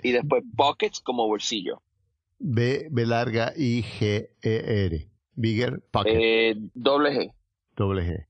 y 0.02 0.12
después 0.12 0.44
pockets 0.54 1.00
como 1.00 1.26
bolsillo. 1.26 1.80
B, 2.38 2.88
B 2.90 3.06
larga, 3.06 3.54
I, 3.56 3.82
G, 3.82 4.28
E, 4.42 4.84
R. 4.84 5.08
Bigger 5.34 5.80
Pockets. 5.90 6.18
Eh, 6.20 6.56
doble 6.74 7.10
G. 7.12 7.32
Doble 7.74 8.02
G. 8.02 8.26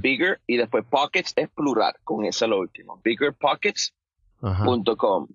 bigger 0.00 0.40
y 0.48 0.56
después 0.56 0.84
pockets 0.90 1.34
es 1.36 1.48
plural, 1.50 1.94
con 2.02 2.24
esa 2.24 2.48
lo 2.48 2.58
último. 2.58 3.00
Biggerpockets.com. 3.04 5.28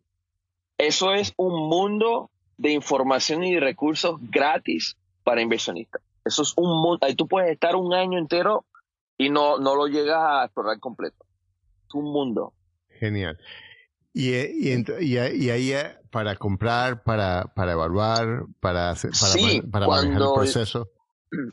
Eso 0.77 1.13
es 1.13 1.33
un 1.37 1.69
mundo 1.69 2.29
de 2.57 2.71
información 2.71 3.43
y 3.43 3.59
recursos 3.59 4.17
gratis 4.29 4.95
para 5.23 5.41
inversionistas. 5.41 6.01
Eso 6.23 6.41
es 6.41 6.53
un 6.57 6.69
mundo. 6.81 6.99
Ahí 7.01 7.15
tú 7.15 7.27
puedes 7.27 7.51
estar 7.51 7.75
un 7.75 7.93
año 7.93 8.17
entero 8.17 8.65
y 9.17 9.29
no, 9.29 9.57
no 9.59 9.75
lo 9.75 9.87
llegas 9.87 10.19
a 10.21 10.45
explorar 10.45 10.79
completo. 10.79 11.25
Es 11.87 11.93
un 11.93 12.05
mundo. 12.05 12.53
Genial. 12.89 13.37
Y, 14.13 14.31
y, 14.33 15.49
ahí 15.49 15.73
eh, 15.73 15.97
para 16.09 16.37
comprar, 16.37 17.03
para, 17.03 17.51
para 17.53 17.73
evaluar, 17.73 18.45
para, 18.61 18.95
para, 18.95 19.69
para 19.71 19.87
manejar 19.87 20.21
el 20.21 20.33
proceso. 20.33 20.89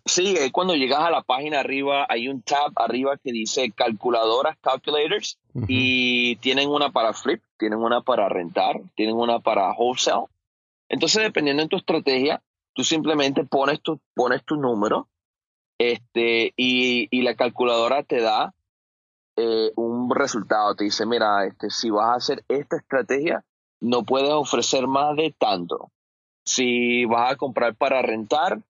Sí, 0.05 0.37
cuando 0.53 0.75
llegas 0.75 1.01
a 1.01 1.11
la 1.11 1.23
página 1.23 1.61
arriba, 1.61 2.07
hay 2.09 2.29
un 2.29 2.43
tab 2.43 2.73
arriba 2.77 3.17
que 3.17 3.33
dice 3.33 3.73
calculadoras, 3.73 4.57
calculators, 4.61 5.39
y 5.67 6.37
tienen 6.37 6.69
una 6.69 6.91
para 6.91 7.13
flip, 7.13 7.43
tienen 7.59 7.79
una 7.79 8.01
para 8.01 8.29
rentar, 8.29 8.81
tienen 8.95 9.17
una 9.17 9.41
para 9.41 9.73
wholesale. 9.73 10.27
Entonces, 10.89 11.23
dependiendo 11.23 11.63
de 11.63 11.69
tu 11.69 11.77
estrategia, 11.77 12.43
tú 12.75 12.85
simplemente 12.85 13.45
pones 13.45 13.81
tu, 13.81 14.01
pones 14.15 14.45
tu 14.45 14.57
número 14.57 15.09
este, 15.79 16.53
y, 16.57 17.23
la 17.23 17.35
calculadora 17.35 18.05
te 18.05 18.21
da 18.21 18.55
eh, 19.37 19.73
un 19.75 20.15
resultado. 20.15 20.77
Te 20.77 20.85
dice, 20.85 21.07
mira, 21.07 21.45
este, 21.45 21.71
si 21.71 21.91
vas 21.91 22.11
a 22.11 22.15
hacer 22.15 22.45
esta 22.49 22.77
estrategia, 22.77 23.45
no 23.81 24.05
puedes 24.05 24.31
ofrecer 24.31 24.87
más 24.87 25.17
de 25.17 25.35
tanto. 25.37 25.91
Si 26.45 27.05
vas 27.07 27.33
a 27.33 27.37
comprar 27.37 27.75
para 27.75 28.01
rentar, 28.01 28.61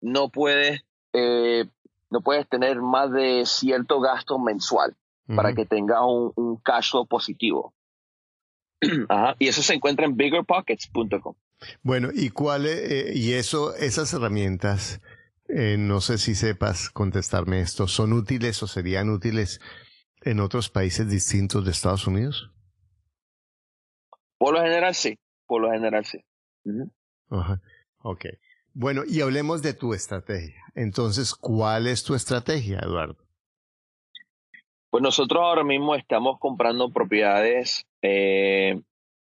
no 0.00 0.28
puedes, 0.28 0.84
eh, 1.12 1.66
no 2.10 2.20
puedes 2.20 2.48
tener 2.48 2.80
más 2.80 3.10
de 3.10 3.44
cierto 3.46 4.00
gasto 4.00 4.38
mensual 4.38 4.96
para 5.34 5.54
que 5.54 5.66
tenga 5.66 6.06
un, 6.06 6.56
cash 6.62 6.92
flow 6.92 7.06
positivo. 7.06 7.74
Y 9.38 9.48
eso 9.48 9.62
se 9.62 9.74
encuentra 9.74 10.06
en 10.06 10.16
biggerpockets.com. 10.16 11.34
Bueno, 11.82 12.10
¿y 12.12 12.30
cuál 12.30 12.66
eh, 12.66 13.12
y 13.14 13.32
eso, 13.32 13.74
esas 13.74 14.12
herramientas, 14.12 15.00
eh, 15.48 15.76
no 15.78 16.00
sé 16.00 16.18
si 16.18 16.34
sepas 16.34 16.90
contestarme 16.90 17.60
esto, 17.60 17.88
¿son 17.88 18.12
útiles 18.12 18.62
o 18.62 18.66
serían 18.66 19.10
útiles 19.10 19.60
en 20.22 20.40
otros 20.40 20.68
países 20.68 21.08
distintos 21.08 21.64
de 21.64 21.70
Estados 21.70 22.06
Unidos? 22.06 22.50
Por 24.38 24.54
lo 24.54 24.60
general 24.60 24.94
sí, 24.94 25.18
por 25.46 25.62
lo 25.62 25.70
general 25.70 26.04
sí. 26.04 26.24
Ajá. 27.30 27.60
Ok. 28.00 28.26
Bueno, 28.78 29.04
y 29.08 29.22
hablemos 29.22 29.62
de 29.62 29.72
tu 29.72 29.94
estrategia. 29.94 30.62
Entonces, 30.74 31.34
¿cuál 31.34 31.86
es 31.86 32.04
tu 32.04 32.14
estrategia, 32.14 32.78
Eduardo? 32.80 33.16
Pues 34.90 35.02
nosotros 35.02 35.42
ahora 35.42 35.64
mismo 35.64 35.94
estamos 35.94 36.38
comprando 36.38 36.92
propiedades 36.92 37.86
eh, 38.02 38.78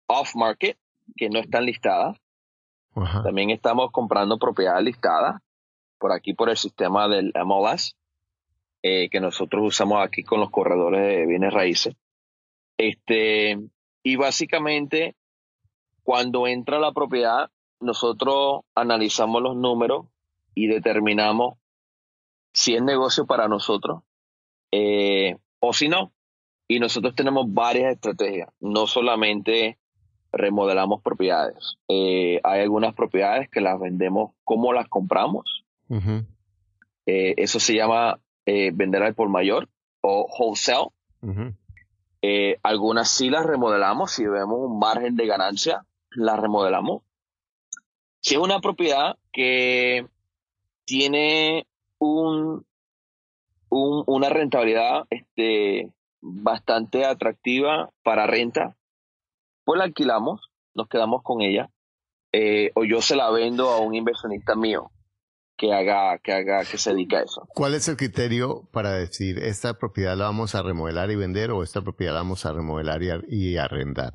off-market 0.06 0.78
que 1.18 1.32
no 1.32 1.40
están 1.40 1.66
listadas. 1.66 2.16
También 3.24 3.50
estamos 3.50 3.90
comprando 3.92 4.38
propiedades 4.38 4.84
listadas 4.84 5.42
por 5.98 6.12
aquí 6.12 6.36
por 6.36 6.52
el 6.52 6.58
sistema 6.58 7.08
del 7.08 7.34
MLS 7.44 7.96
eh, 8.84 9.10
que 9.10 9.20
nosotros 9.20 9.64
usamos 9.66 10.06
aquí 10.06 10.22
con 10.22 10.42
los 10.42 10.52
corredores 10.52 11.02
de 11.02 11.26
bienes 11.26 11.52
raíces. 11.52 11.96
Este, 12.78 13.58
y 14.04 14.16
básicamente, 14.16 15.16
cuando 16.04 16.46
entra 16.46 16.78
la 16.78 16.92
propiedad, 16.92 17.50
nosotros 17.80 18.62
analizamos 18.76 19.42
los 19.42 19.56
números 19.56 20.06
y 20.54 20.68
determinamos 20.68 21.58
si 22.54 22.76
es 22.76 22.82
negocio 22.82 23.26
para 23.26 23.48
nosotros 23.48 24.02
eh, 24.72 25.38
o 25.60 25.74
si 25.74 25.88
no. 25.88 26.12
Y 26.68 26.80
nosotros 26.80 27.16
tenemos 27.16 27.52
varias 27.52 27.94
estrategias, 27.94 28.50
no 28.60 28.86
solamente 28.86 29.80
remodelamos 30.32 31.02
propiedades. 31.02 31.78
Eh, 31.88 32.40
hay 32.44 32.62
algunas 32.62 32.94
propiedades 32.94 33.50
que 33.50 33.62
las 33.62 33.80
vendemos 33.80 34.34
como 34.44 34.72
las 34.74 34.88
compramos. 34.88 35.66
Eh, 37.08 37.34
eso 37.38 37.60
se 37.60 37.74
llama 37.76 38.20
vender 38.46 39.04
al 39.04 39.16
por 39.16 39.30
mayor 39.30 39.70
o 40.02 40.28
wholesale. 40.28 40.90
algunas 42.62 43.10
sí 43.10 43.30
las 43.30 43.46
remodelamos, 43.46 44.12
si 44.12 44.26
vemos 44.26 44.60
un 44.60 44.80
margen 44.80 45.16
de 45.16 45.26
ganancia, 45.26 45.86
las 46.12 46.40
remodelamos. 46.40 47.04
Si 48.22 48.36
es 48.36 48.42
una 48.42 48.60
propiedad 48.60 49.18
que 49.32 50.06
tiene 50.86 51.68
un, 52.00 52.66
una 53.70 54.30
rentabilidad 54.30 55.06
este, 55.10 55.92
bastante 56.22 57.06
atractiva 57.06 57.92
para 58.04 58.28
renta, 58.28 58.76
pues 59.64 59.78
la 59.78 59.86
alquilamos, 59.86 60.50
nos 60.74 60.88
quedamos 60.88 61.22
con 61.24 61.42
ella, 61.42 61.70
eh, 62.32 62.72
o 62.76 62.84
yo 62.84 63.02
se 63.02 63.16
la 63.16 63.30
vendo 63.32 63.70
a 63.70 63.80
un 63.80 63.96
inversionista 63.96 64.56
mío 64.56 64.92
que 65.58 65.74
haga, 65.74 66.18
que 66.20 66.32
haga, 66.32 66.64
que 66.64 66.78
se 66.78 66.92
dedique 66.92 67.18
a 67.18 67.22
eso. 67.22 67.48
¿Cuál 67.54 67.76
es 67.76 67.88
el 67.88 67.98
criterio 67.98 68.68
para 68.72 68.94
decir 68.94 69.40
esta 69.40 69.78
propiedad 69.78 70.18
la 70.18 70.26
vamos 70.26 70.56
a 70.56 70.62
remodelar 70.62 71.12
y 71.12 71.16
vender 71.16 71.52
o 71.52 71.64
esta 71.64 71.82
propiedad 71.82 72.14
la 72.14 72.20
vamos 72.20 72.46
a 72.46 72.54
remodelar 72.54 73.02
y 73.28 73.58
arrendar? 73.58 74.14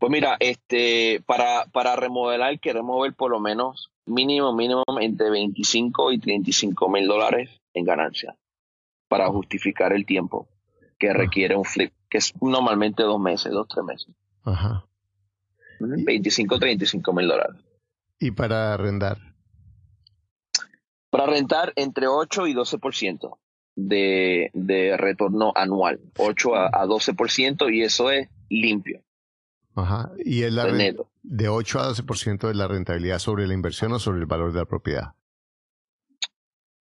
Pues 0.00 0.10
mira, 0.10 0.38
este, 0.40 1.22
para, 1.26 1.66
para 1.66 1.94
remodelar 1.94 2.58
queremos 2.58 3.02
ver 3.02 3.12
por 3.12 3.30
lo 3.30 3.38
menos 3.38 3.92
mínimo, 4.06 4.54
mínimo 4.54 4.82
entre 4.98 5.28
25 5.28 6.12
y 6.12 6.18
35 6.18 6.88
mil 6.88 7.06
dólares 7.06 7.50
en 7.74 7.84
ganancia 7.84 8.34
para 9.08 9.28
justificar 9.28 9.92
el 9.92 10.06
tiempo 10.06 10.48
que 10.98 11.12
requiere 11.12 11.54
un 11.54 11.66
flip, 11.66 11.92
que 12.08 12.16
es 12.16 12.32
normalmente 12.40 13.02
dos 13.02 13.20
meses, 13.20 13.52
dos, 13.52 13.68
tres 13.68 13.84
meses. 13.84 14.14
Ajá. 14.42 14.86
25, 15.80 16.58
35 16.58 17.12
mil 17.12 17.28
dólares. 17.28 17.56
¿Y 18.18 18.30
para 18.30 18.72
arrendar? 18.72 19.18
Para 21.10 21.26
rentar 21.26 21.74
entre 21.76 22.06
8 22.06 22.46
y 22.46 22.54
12% 22.54 23.36
de, 23.76 24.50
de 24.54 24.96
retorno 24.96 25.52
anual. 25.54 26.00
8 26.16 26.54
a, 26.54 26.66
a 26.68 26.86
12% 26.86 27.70
y 27.74 27.82
eso 27.82 28.10
es 28.10 28.30
limpio. 28.48 29.02
Ajá. 29.82 30.12
¿Y 30.18 30.42
es 30.42 30.52
la 30.52 30.66
de 31.22 31.48
8 31.48 31.80
a 31.80 31.90
12% 31.90 32.48
de 32.48 32.54
la 32.54 32.68
rentabilidad 32.68 33.18
sobre 33.18 33.46
la 33.46 33.54
inversión 33.54 33.92
o 33.92 33.98
sobre 33.98 34.20
el 34.20 34.26
valor 34.26 34.52
de 34.52 34.58
la 34.60 34.66
propiedad? 34.66 35.14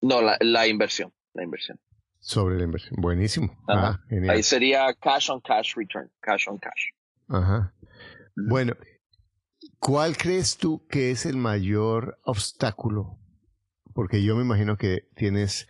No, 0.01 0.22
la, 0.22 0.38
la 0.39 0.68
inversión, 0.68 1.13
la 1.34 1.44
inversión. 1.44 1.79
Sobre 2.20 2.58
la 2.58 2.63
inversión. 2.63 2.96
Buenísimo. 3.01 3.58
Ah, 3.68 4.00
Ahí 4.29 4.44
sería 4.44 4.94
cash 4.94 5.29
on 5.29 5.39
cash 5.41 5.75
return, 5.75 6.10
cash 6.22 6.48
on 6.48 6.58
cash. 6.58 6.91
Ajá. 7.27 7.74
Bueno, 8.36 8.74
¿cuál 9.79 10.18
crees 10.18 10.58
tú 10.58 10.86
que 10.88 11.12
es 11.12 11.25
el 11.25 11.38
mayor 11.38 12.20
obstáculo? 12.24 13.18
Porque 13.94 14.24
yo 14.24 14.36
me 14.36 14.44
imagino 14.44 14.77
que 14.77 15.08
tienes, 15.15 15.68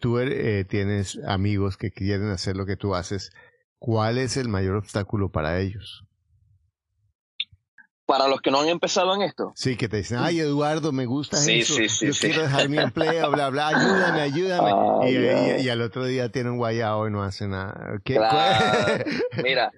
tú, 0.00 0.18
eh, 0.18 0.64
tienes 0.64 1.20
amigos 1.24 1.76
que 1.76 1.90
quieren 1.90 2.30
hacer 2.30 2.56
lo 2.56 2.66
que 2.66 2.76
tú 2.76 2.94
haces. 2.94 3.30
¿Cuál 3.78 4.18
es 4.18 4.36
el 4.36 4.48
mayor 4.48 4.76
obstáculo 4.76 5.30
para 5.30 5.60
ellos? 5.60 6.04
Para 8.08 8.26
los 8.26 8.40
que 8.40 8.50
no 8.50 8.62
han 8.62 8.70
empezado 8.70 9.14
en 9.14 9.20
esto. 9.20 9.52
Sí, 9.54 9.76
que 9.76 9.86
te 9.86 9.98
dicen, 9.98 10.16
ay 10.18 10.40
Eduardo, 10.40 10.92
me 10.92 11.04
gusta 11.04 11.36
eso, 11.36 11.78
yo 11.78 12.12
quiero 12.18 12.40
dejar 12.40 12.66
mi 12.70 12.78
empleo, 12.78 13.30
bla, 13.30 13.50
bla, 13.50 13.68
ayúdame, 13.68 14.22
ayúdame. 14.22 15.60
y, 15.60 15.68
al 15.68 15.82
otro 15.82 16.06
día 16.06 16.30
tienen 16.30 16.56
guayao 16.56 17.06
y 17.06 17.10
no 17.10 17.22
hacen 17.22 17.50
nada. 17.50 18.00
Mira, 19.44 19.70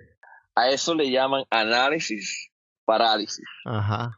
a 0.54 0.68
eso 0.68 0.94
le 0.94 1.10
llaman 1.10 1.42
análisis 1.50 2.52
parálisis. 2.84 3.44
Ajá. 3.64 4.16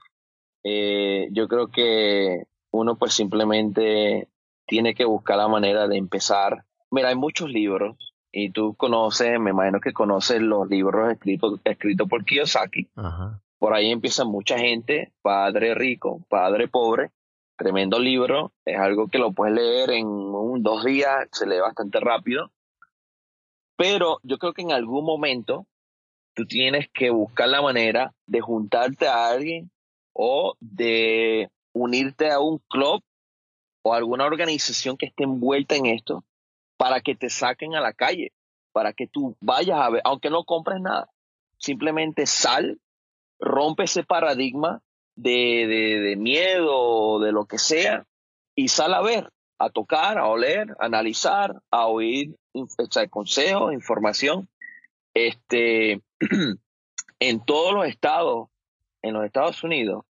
Eh, 0.63 1.29
yo 1.33 1.49
creo 1.49 1.69
que 1.69 2.43
uno 2.71 2.99
pues 2.99 3.15
simplemente 3.15 4.29
tiene 4.67 4.95
que 4.95 5.07
buscar 5.07 5.39
la 5.39 5.49
manera 5.49 5.89
de 5.89 5.97
empezar. 5.97 6.67
Mira, 6.91 7.09
hay 7.09 7.17
muchos 7.17 7.49
libros 7.49 7.97
y 8.31 8.51
tú 8.51 8.75
conoces, 8.75 9.41
me 9.41 9.53
imagino 9.53 9.81
que 9.81 9.95
conoces 9.95 10.43
los 10.43 10.69
libros 10.69 11.11
escritos, 11.11 11.61
escritos 11.65 12.07
por 12.11 12.27
Kiyosaki. 12.27 12.91
Ajá 12.95 13.41
por 13.63 13.75
ahí 13.75 13.93
empieza 13.93 14.25
mucha 14.25 14.59
gente, 14.59 15.13
padre 15.23 15.73
rico, 15.77 16.21
padre 16.29 16.67
pobre, 16.67 17.13
tremendo 17.57 18.01
libro, 18.01 18.51
es 18.65 18.77
algo 18.77 19.07
que 19.07 19.19
lo 19.19 19.31
puedes 19.31 19.55
leer 19.55 19.91
en 19.93 20.09
un, 20.09 20.65
dos 20.65 20.85
días, 20.85 21.29
se 21.31 21.47
lee 21.47 21.61
bastante 21.61 22.01
rápido, 22.01 22.51
pero 23.77 24.19
yo 24.25 24.39
creo 24.39 24.53
que 24.53 24.63
en 24.63 24.73
algún 24.73 25.05
momento 25.05 25.65
tú 26.35 26.45
tienes 26.45 26.89
que 26.93 27.11
buscar 27.11 27.51
la 27.51 27.63
manera 27.63 28.13
de 28.27 28.41
juntarte 28.41 29.07
a 29.07 29.29
alguien 29.29 29.71
o 30.13 30.57
de 30.59 31.49
unirte 31.73 32.33
a 32.33 32.41
un 32.41 32.59
club 32.69 33.01
o 33.83 33.95
alguna 33.95 34.25
organización 34.25 34.97
que 34.97 35.07
esté 35.07 35.23
envuelta 35.23 35.77
en 35.77 35.87
esto 35.87 36.25
para 36.77 37.01
que 37.01 37.15
te 37.15 37.31
saquen 37.31 37.77
a 37.77 37.81
la 37.81 37.93
calle, 37.93 38.33
para 38.73 38.93
que 38.93 39.07
tú 39.07 39.37
vayas 39.41 39.79
a 39.79 39.89
ver, 39.89 40.03
aunque 40.05 40.31
no 40.31 40.43
compres 40.43 40.81
nada, 40.81 41.09
simplemente 41.59 42.27
sal 42.27 42.81
rompe 43.43 43.85
ese 43.85 44.05
paradigma 44.05 44.81
de, 45.17 45.67
de, 46.03 46.17
miedo 46.17 46.71
o 46.75 47.21
de 47.21 47.33
lo 47.33 47.45
que 47.45 47.59
sea 47.59 48.07
y 48.55 48.69
sale 48.69 48.95
a 48.95 49.03
ver, 49.03 49.31
a 49.59 49.69
tocar, 49.69 50.17
a 50.17 50.29
oler, 50.29 50.71
a 50.79 50.87
analizar, 50.87 51.61
a 51.71 51.87
oír 51.87 52.37
consejos, 53.11 53.75
información. 53.75 54.49
Este, 55.13 56.01
en 57.21 57.45
todos 57.45 57.75
los 57.75 57.87
estados, 57.87 58.49
en 59.03 59.15
los 59.15 59.25
Estados 59.25 59.63
Unidos, 59.65 60.05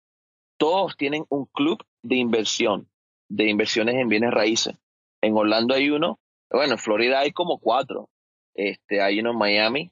todos 0.57 0.97
tienen 0.97 1.25
un 1.29 1.45
club 1.45 1.83
de 2.01 2.15
inversión, 2.15 2.89
de 3.29 3.49
inversiones 3.49 3.95
en 3.95 4.09
bienes 4.09 4.31
raíces. 4.31 4.75
En 5.21 5.37
Orlando 5.37 5.75
hay 5.75 5.89
uno, 5.91 6.19
bueno, 6.49 6.73
en 6.73 6.79
Florida 6.79 7.19
hay 7.19 7.31
como 7.31 7.59
cuatro. 7.59 8.09
Este, 8.55 9.01
hay 9.01 9.19
uno 9.19 9.31
en 9.31 9.37
Miami, 9.37 9.91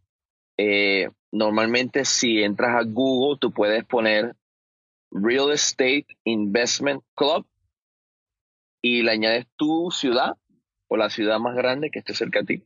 eh, 0.58 1.10
normalmente 1.38 2.04
si 2.06 2.44
entras 2.44 2.76
a 2.76 2.84
Google, 2.84 3.38
tú 3.40 3.52
puedes 3.52 3.86
poner 3.86 4.36
Real 5.12 5.52
Estate 5.52 6.08
Investment 6.24 7.04
Club 7.16 7.46
y 8.82 9.04
le 9.04 9.12
añades 9.12 9.48
tu 9.56 9.92
ciudad 9.92 10.36
o 10.88 10.98
la 10.98 11.10
ciudad 11.10 11.40
más 11.40 11.56
grande 11.56 11.90
que 11.92 12.00
esté 12.00 12.14
cerca 12.14 12.40
de 12.40 12.46
ti. 12.46 12.64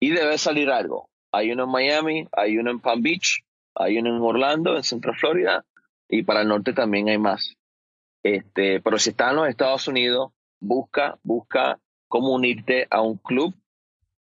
Y 0.00 0.10
debe 0.10 0.36
salir 0.38 0.70
algo. 0.70 1.08
Hay 1.32 1.52
uno 1.52 1.64
en 1.64 1.70
Miami, 1.70 2.28
hay 2.32 2.58
uno 2.58 2.70
en 2.70 2.80
Palm 2.80 3.02
Beach, 3.02 3.44
hay 3.74 3.98
uno 3.98 4.16
en 4.16 4.22
Orlando, 4.22 4.76
en 4.76 4.82
Central 4.82 5.16
Florida, 5.16 5.64
y 6.08 6.24
para 6.24 6.42
el 6.42 6.48
norte 6.48 6.72
también 6.72 7.08
hay 7.08 7.18
más. 7.18 7.56
Este, 8.22 8.80
pero 8.80 8.98
si 8.98 9.10
estás 9.10 9.30
en 9.30 9.36
los 9.36 9.48
Estados 9.48 9.88
Unidos, 9.88 10.32
busca, 10.60 11.18
busca 11.22 11.78
cómo 12.08 12.34
unirte 12.34 12.86
a 12.90 13.00
un 13.00 13.16
club 13.16 13.54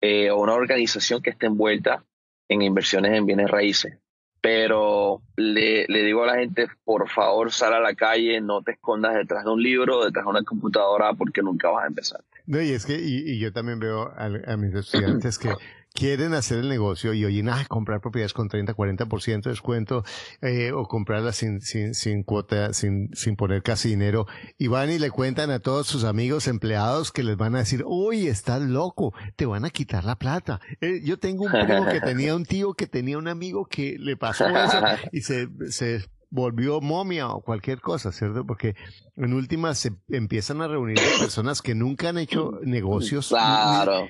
eh, 0.02 0.32
o 0.32 0.42
una 0.42 0.54
organización 0.54 1.22
que 1.22 1.32
esté 1.32 1.48
envuelta 1.48 2.06
en 2.54 2.62
inversiones 2.62 3.14
en 3.14 3.26
bienes 3.26 3.50
raíces. 3.50 3.98
Pero 4.42 5.22
le, 5.38 5.86
le, 5.88 6.04
digo 6.04 6.24
a 6.24 6.28
la 6.28 6.36
gente, 6.36 6.68
por 6.84 7.10
favor, 7.10 7.52
sal 7.52 7.74
a 7.74 7.80
la 7.80 7.96
calle, 7.96 8.42
no 8.42 8.62
te 8.62 8.74
escondas 8.74 9.16
detrás 9.16 9.46
de 9.46 9.52
un 9.52 9.64
libro, 9.64 10.04
detrás 10.04 10.26
de 10.26 10.32
una 10.32 10.44
computadora, 10.44 11.14
porque 11.14 11.42
nunca 11.42 11.70
vas 11.70 11.86
a 11.86 11.88
empezar. 11.88 12.22
No, 12.46 12.62
y 12.62 12.72
es 12.72 12.86
que, 12.86 13.00
y, 13.00 13.40
yo 13.40 13.54
también 13.54 13.80
veo 13.80 14.12
a, 14.18 14.58
mis 14.58 14.74
estudiantes 14.74 15.38
que 15.40 15.50
quieren 15.94 16.34
hacer 16.34 16.60
el 16.60 16.70
negocio 16.70 17.14
y 17.14 17.24
oyen, 17.26 17.50
ah, 17.50 17.66
comprar 17.68 18.02
propiedades 18.02 18.34
con 18.34 18.50
30, 18.50 18.74
40% 18.74 19.44
de 19.44 19.50
descuento 19.52 20.04
eh, 20.42 20.72
o 20.72 20.88
comprarlas 20.88 21.38
sin, 21.38 21.62
sin, 21.62 21.94
sin 21.94 22.24
cuota, 22.24 22.74
sin, 22.74 23.10
sin 23.14 23.36
poner 23.36 23.62
casi 23.62 23.90
dinero 23.90 24.26
y 24.58 24.68
van 24.68 24.92
y 24.92 25.00
le 25.00 25.12
cuentan 25.12 25.52
a 25.52 25.60
todos 25.60 25.88
sus 25.88 26.04
amigos 26.04 26.48
empleados 26.48 27.12
que 27.12 27.24
les 27.24 27.38
van 27.38 27.56
a 27.56 27.60
decir, 27.60 27.84
uy, 27.86 28.28
estás 28.28 28.62
loco, 28.62 29.14
te 29.36 29.46
van 29.46 29.66
a 29.66 29.70
quitar 29.70 30.04
la 30.04 30.18
plata. 30.18 30.60
Eh, 30.82 31.02
yo 31.04 31.20
tengo 31.20 31.46
un 31.46 31.52
primo 31.52 31.86
que 31.88 32.02
tenía 32.02 32.36
un 32.36 32.46
tío 32.46 32.74
que 32.74 32.88
tenía 32.88 33.18
un 33.18 33.28
amigo 33.28 33.66
que 33.66 33.98
le 34.00 34.18
pasó 34.18 34.48
eso 34.48 34.80
y 35.12 35.22
se, 35.22 35.48
se 35.70 36.04
volvió 36.34 36.82
momia 36.82 37.30
o 37.30 37.42
cualquier 37.42 37.80
cosa, 37.80 38.12
¿cierto? 38.12 38.44
Porque 38.44 38.76
en 39.16 39.34
última 39.34 39.76
se 39.76 39.92
empiezan 40.10 40.62
a 40.62 40.68
reunir 40.68 40.98
personas 41.20 41.62
que 41.62 41.76
nunca 41.76 42.10
han 42.10 42.18
hecho 42.18 42.54
negocios, 42.64 43.32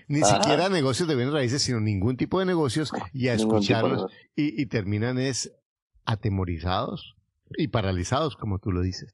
ni, 0.07 0.21
siquiera 0.21 0.69
negocios 0.69 1.09
de 1.09 1.15
bienes 1.15 1.33
raíces, 1.33 1.62
sino 1.62 1.81
ningún 1.81 2.15
tipo 2.15 2.39
de 2.39 2.45
negocios, 2.45 2.93
y 3.12 3.27
a 3.27 3.33
escucharlos 3.33 4.09
y, 4.38 4.65
terminan 4.67 5.19
es 5.19 5.53
atemorizados 6.05 7.15
y 7.57 7.67
paralizados, 7.67 8.38
como 8.38 8.57
tú 8.57 8.71
lo 8.71 8.81
dices. 8.81 9.13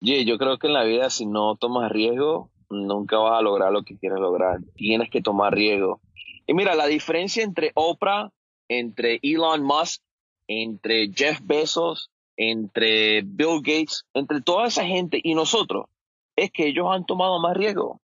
Yeah, 0.00 0.22
yo 0.22 0.38
creo 0.38 0.56
que 0.58 0.68
en 0.68 0.72
la 0.72 0.84
vida 0.84 1.10
si 1.10 1.26
no 1.26 1.56
tomas 1.56 1.92
riesgo, 1.92 2.50
nunca 2.70 3.18
vas 3.18 3.38
a 3.38 3.42
lograr 3.42 3.72
lo 3.72 3.82
que 3.82 3.98
quieres 3.98 4.20
lograr. 4.20 4.60
Tienes 4.74 5.10
que 5.10 5.20
tomar 5.20 5.54
riesgo. 5.54 6.00
Y 6.46 6.54
mira, 6.54 6.74
la 6.74 6.86
diferencia 6.86 7.44
entre 7.44 7.72
Oprah, 7.74 8.32
entre 8.68 9.20
Elon 9.22 9.62
Musk 9.62 10.00
entre 10.48 11.10
Jeff 11.12 11.40
Bezos, 11.42 12.10
entre 12.36 13.22
Bill 13.22 13.60
Gates, 13.62 14.04
entre 14.14 14.40
toda 14.42 14.66
esa 14.66 14.84
gente 14.84 15.20
y 15.22 15.34
nosotros, 15.34 15.86
es 16.36 16.50
que 16.50 16.66
ellos 16.66 16.86
han 16.90 17.06
tomado 17.06 17.40
más 17.40 17.56
riesgo. 17.56 18.00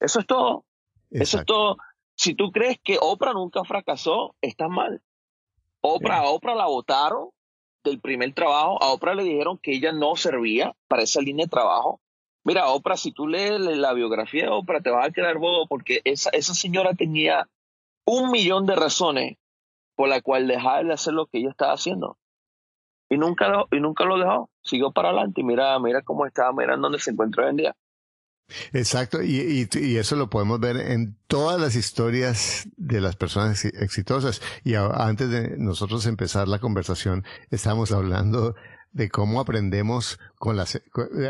Eso 0.00 0.20
es 0.20 0.26
todo. 0.26 0.64
Eso 1.10 1.38
es 1.38 1.46
todo. 1.46 1.76
Si 2.14 2.34
tú 2.34 2.50
crees 2.50 2.78
que 2.82 2.98
Oprah 3.00 3.32
nunca 3.32 3.64
fracasó, 3.64 4.34
estás 4.40 4.68
mal. 4.68 5.02
Oprah, 5.80 6.18
a 6.18 6.30
Oprah 6.30 6.54
la 6.54 6.66
votaron 6.66 7.30
del 7.84 8.00
primer 8.00 8.32
trabajo. 8.34 8.82
A 8.82 8.92
Oprah 8.92 9.14
le 9.14 9.24
dijeron 9.24 9.58
que 9.58 9.74
ella 9.74 9.92
no 9.92 10.16
servía 10.16 10.74
para 10.88 11.02
esa 11.02 11.20
línea 11.20 11.46
de 11.46 11.50
trabajo. 11.50 12.00
Mira, 12.44 12.68
Oprah, 12.70 12.96
si 12.96 13.12
tú 13.12 13.28
lees 13.28 13.60
la 13.60 13.92
biografía 13.92 14.44
de 14.44 14.50
Oprah, 14.50 14.80
te 14.80 14.90
vas 14.90 15.06
a 15.06 15.12
quedar 15.12 15.38
bobo 15.38 15.66
porque 15.66 16.00
esa, 16.04 16.30
esa 16.30 16.54
señora 16.54 16.94
tenía 16.94 17.48
un 18.04 18.30
millón 18.30 18.66
de 18.66 18.74
razones 18.74 19.36
por 19.98 20.08
la 20.08 20.22
cual 20.22 20.46
dejar 20.46 20.86
de 20.86 20.92
hacer 20.92 21.12
lo 21.12 21.26
que 21.26 21.38
ella 21.38 21.50
estaba 21.50 21.72
haciendo. 21.72 22.18
Y 23.10 23.18
nunca 23.18 23.48
lo, 23.48 23.66
y 23.72 23.80
nunca 23.80 24.04
lo 24.04 24.16
dejó, 24.16 24.48
siguió 24.62 24.92
para 24.92 25.08
adelante 25.08 25.40
y 25.40 25.44
mira, 25.44 25.76
mira 25.80 26.02
cómo 26.02 26.24
estaba, 26.24 26.52
mira 26.52 26.76
dónde 26.76 27.00
se 27.00 27.10
encuentra 27.10 27.42
hoy 27.42 27.50
en 27.50 27.56
día. 27.56 27.76
Exacto, 28.72 29.20
y, 29.20 29.68
y, 29.74 29.96
eso 29.96 30.14
lo 30.14 30.30
podemos 30.30 30.60
ver 30.60 30.76
en 30.76 31.18
todas 31.26 31.60
las 31.60 31.74
historias 31.74 32.68
de 32.76 33.00
las 33.00 33.16
personas 33.16 33.64
exitosas. 33.64 34.40
Y 34.62 34.74
antes 34.76 35.30
de 35.30 35.56
nosotros 35.58 36.06
empezar 36.06 36.46
la 36.46 36.60
conversación, 36.60 37.24
estamos 37.50 37.90
hablando 37.90 38.54
de 38.92 39.08
cómo 39.08 39.40
aprendemos 39.40 40.20
con 40.36 40.56
las, 40.56 40.80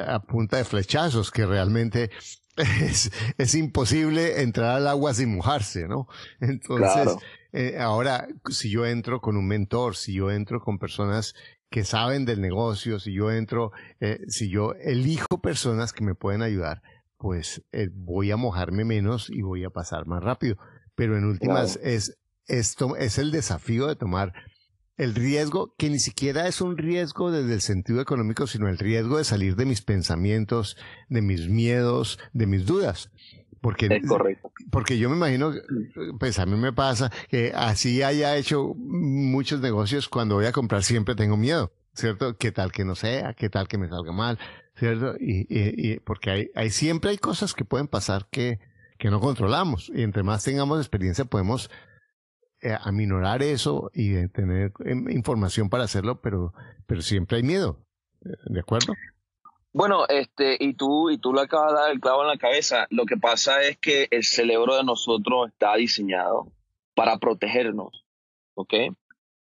a 0.06 0.22
punta 0.24 0.58
de 0.58 0.64
flechazos, 0.64 1.30
que 1.30 1.46
realmente 1.46 2.10
es, 2.82 3.10
es 3.38 3.54
imposible 3.54 4.42
entrar 4.42 4.76
al 4.76 4.88
agua 4.88 5.14
sin 5.14 5.34
mojarse, 5.36 5.88
¿no? 5.88 6.06
Entonces, 6.38 7.16
eh, 7.60 7.76
ahora, 7.80 8.28
si 8.50 8.70
yo 8.70 8.86
entro 8.86 9.20
con 9.20 9.36
un 9.36 9.48
mentor, 9.48 9.96
si 9.96 10.14
yo 10.14 10.30
entro 10.30 10.60
con 10.60 10.78
personas 10.78 11.34
que 11.68 11.82
saben 11.82 12.24
del 12.24 12.40
negocio, 12.40 13.00
si 13.00 13.12
yo 13.12 13.32
entro, 13.32 13.72
eh, 13.98 14.20
si 14.28 14.48
yo 14.48 14.74
elijo 14.74 15.40
personas 15.42 15.92
que 15.92 16.04
me 16.04 16.14
pueden 16.14 16.42
ayudar, 16.42 16.82
pues 17.16 17.64
eh, 17.72 17.88
voy 17.92 18.30
a 18.30 18.36
mojarme 18.36 18.84
menos 18.84 19.28
y 19.28 19.42
voy 19.42 19.64
a 19.64 19.70
pasar 19.70 20.06
más 20.06 20.22
rápido. 20.22 20.56
Pero 20.94 21.18
en 21.18 21.24
últimas 21.24 21.80
es 21.82 22.16
esto 22.46 22.94
es 22.94 23.18
el 23.18 23.32
desafío 23.32 23.88
de 23.88 23.96
tomar 23.96 24.34
el 24.96 25.16
riesgo, 25.16 25.74
que 25.76 25.90
ni 25.90 25.98
siquiera 25.98 26.46
es 26.46 26.60
un 26.60 26.78
riesgo 26.78 27.32
desde 27.32 27.54
el 27.54 27.60
sentido 27.60 28.00
económico, 28.00 28.46
sino 28.46 28.68
el 28.68 28.78
riesgo 28.78 29.18
de 29.18 29.24
salir 29.24 29.56
de 29.56 29.66
mis 29.66 29.82
pensamientos, 29.82 30.76
de 31.08 31.22
mis 31.22 31.48
miedos, 31.48 32.20
de 32.32 32.46
mis 32.46 32.66
dudas. 32.66 33.10
Porque, 33.60 33.86
es 33.90 34.06
correcto. 34.06 34.52
Porque 34.70 34.98
yo 34.98 35.10
me 35.10 35.16
imagino, 35.16 35.52
pues 36.18 36.38
a 36.38 36.46
mí 36.46 36.56
me 36.56 36.72
pasa 36.72 37.10
que 37.28 37.52
así 37.54 38.02
haya 38.02 38.36
hecho 38.36 38.74
muchos 38.76 39.60
negocios, 39.60 40.08
cuando 40.08 40.36
voy 40.36 40.46
a 40.46 40.52
comprar 40.52 40.82
siempre 40.82 41.14
tengo 41.14 41.36
miedo, 41.36 41.72
¿cierto? 41.94 42.36
¿Qué 42.36 42.52
tal 42.52 42.72
que 42.72 42.84
no 42.84 42.94
sea? 42.94 43.34
¿Qué 43.34 43.48
tal 43.48 43.68
que 43.68 43.78
me 43.78 43.88
salga 43.88 44.12
mal? 44.12 44.38
¿Cierto? 44.76 45.16
Y, 45.18 45.46
y, 45.48 45.98
porque 46.00 46.30
hay, 46.30 46.50
hay, 46.54 46.70
siempre 46.70 47.10
hay 47.10 47.18
cosas 47.18 47.54
que 47.54 47.64
pueden 47.64 47.88
pasar 47.88 48.28
que, 48.30 48.60
que 48.98 49.10
no 49.10 49.20
controlamos. 49.20 49.90
Y 49.94 50.02
entre 50.02 50.22
más 50.22 50.44
tengamos 50.44 50.78
experiencia 50.78 51.24
podemos 51.24 51.70
eh, 52.60 52.76
aminorar 52.80 53.42
eso 53.42 53.90
y 53.94 54.26
tener 54.28 54.72
em, 54.84 55.08
información 55.10 55.68
para 55.68 55.84
hacerlo, 55.84 56.20
pero, 56.20 56.52
pero 56.86 57.02
siempre 57.02 57.36
hay 57.36 57.42
miedo. 57.42 57.84
Eh, 58.24 58.30
¿De 58.46 58.60
acuerdo? 58.60 58.94
Bueno, 59.72 60.06
este, 60.08 60.56
y 60.58 60.74
tú, 60.74 61.10
y 61.10 61.18
tú 61.18 61.32
le 61.32 61.42
acabas 61.42 61.72
de 61.72 61.80
dar 61.80 61.90
el 61.90 62.00
clavo 62.00 62.22
en 62.22 62.28
la 62.28 62.38
cabeza. 62.38 62.86
Lo 62.90 63.04
que 63.04 63.16
pasa 63.16 63.62
es 63.62 63.78
que 63.78 64.08
el 64.10 64.24
cerebro 64.24 64.76
de 64.76 64.84
nosotros 64.84 65.48
está 65.48 65.74
diseñado 65.76 66.50
para 66.94 67.18
protegernos. 67.18 68.04
¿Ok? 68.54 68.74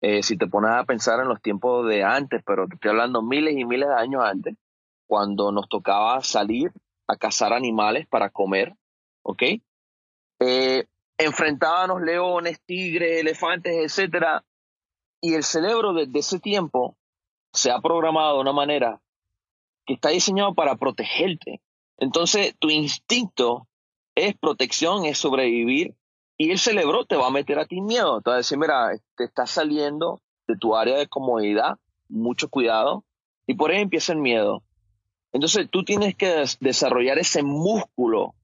Eh, 0.02 0.22
si 0.22 0.38
te 0.38 0.48
pones 0.48 0.72
a 0.72 0.84
pensar 0.84 1.20
en 1.22 1.30
los 1.30 1.42
tiempos 1.42 1.88
de 1.88 2.04
antes, 2.04 2.44
pero 2.46 2.68
te 2.68 2.76
estoy 2.76 2.92
hablando 2.92 3.22
miles 3.22 3.56
y 3.58 3.66
miles 3.66 3.88
de 3.88 3.96
años 3.96 4.24
antes, 4.24 4.56
cuando 5.08 5.52
nos 5.52 5.70
tocaba 5.70 6.22
salir 6.22 6.72
a 7.08 7.16
cazar 7.16 7.54
animales 7.54 8.06
para 8.08 8.30
comer, 8.30 8.76
¿ok? 9.22 9.44
Eh, 10.40 10.88
enfrentábamos 11.18 12.02
leones, 12.02 12.60
tigres, 12.66 13.22
elefantes, 13.22 13.74
etcétera, 13.76 14.44
y 15.22 15.36
el 15.36 15.44
cerebro 15.44 15.94
desde 15.94 16.20
ese 16.20 16.40
tiempo 16.40 16.98
se 17.54 17.72
ha 17.72 17.80
programado 17.80 18.36
de 18.36 18.42
una 18.42 18.52
manera 18.52 19.00
que 19.86 19.94
está 19.94 20.10
diseñado 20.10 20.54
para 20.54 20.76
protegerte. 20.76 21.62
Entonces, 21.98 22.56
tu 22.60 22.70
instinto 22.70 23.68
es 24.16 24.36
protección, 24.38 25.06
es 25.06 25.18
sobrevivir, 25.18 25.96
y 26.38 26.52
el 26.52 26.60
cerebro 26.60 27.06
te 27.06 27.16
va 27.16 27.28
a 27.28 27.32
meter 27.32 27.60
a 27.60 27.66
ti 27.66 27.82
miedo. 27.82 28.22
Te 28.22 28.30
va 28.30 28.36
a 28.36 28.38
decir, 28.38 28.58
mira, 28.58 28.92
te 29.16 29.24
estás 29.24 29.52
saliendo 29.52 30.22
de 30.48 30.58
tu 30.58 30.76
área 30.76 30.98
de 30.98 31.08
comodidad, 31.08 31.78
mucho 32.10 32.50
cuidado, 32.50 33.06
y 33.48 33.54
por 33.56 33.72
ahí 33.72 33.82
empieza 33.82 34.14
el 34.14 34.20
miedo. 34.20 34.64
Entonces, 35.32 35.70
tú 35.70 35.84
tienes 35.84 36.16
que 36.16 36.46
desarrollar 36.60 37.18
ese 37.18 37.44
músculo 37.44 38.36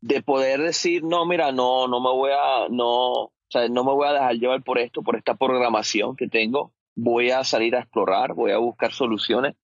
de 0.00 0.22
poder 0.22 0.60
decir, 0.60 1.02
no, 1.04 1.26
mira, 1.26 1.52
no, 1.52 1.88
no 1.88 2.00
me 2.00 2.10
voy 2.10 2.30
a, 2.32 2.68
no, 2.68 3.12
o 3.22 3.32
sea, 3.48 3.68
no 3.68 3.84
me 3.84 3.92
voy 3.92 4.08
a 4.08 4.12
dejar 4.12 4.34
llevar 4.34 4.62
por 4.62 4.78
esto, 4.78 5.02
por 5.02 5.16
esta 5.16 5.34
programación 5.34 6.16
que 6.16 6.28
tengo. 6.28 6.72
Voy 6.94 7.30
a 7.30 7.44
salir 7.44 7.76
a 7.76 7.80
explorar, 7.80 8.34
voy 8.34 8.52
a 8.52 8.58
buscar 8.58 8.92
soluciones, 8.92 9.56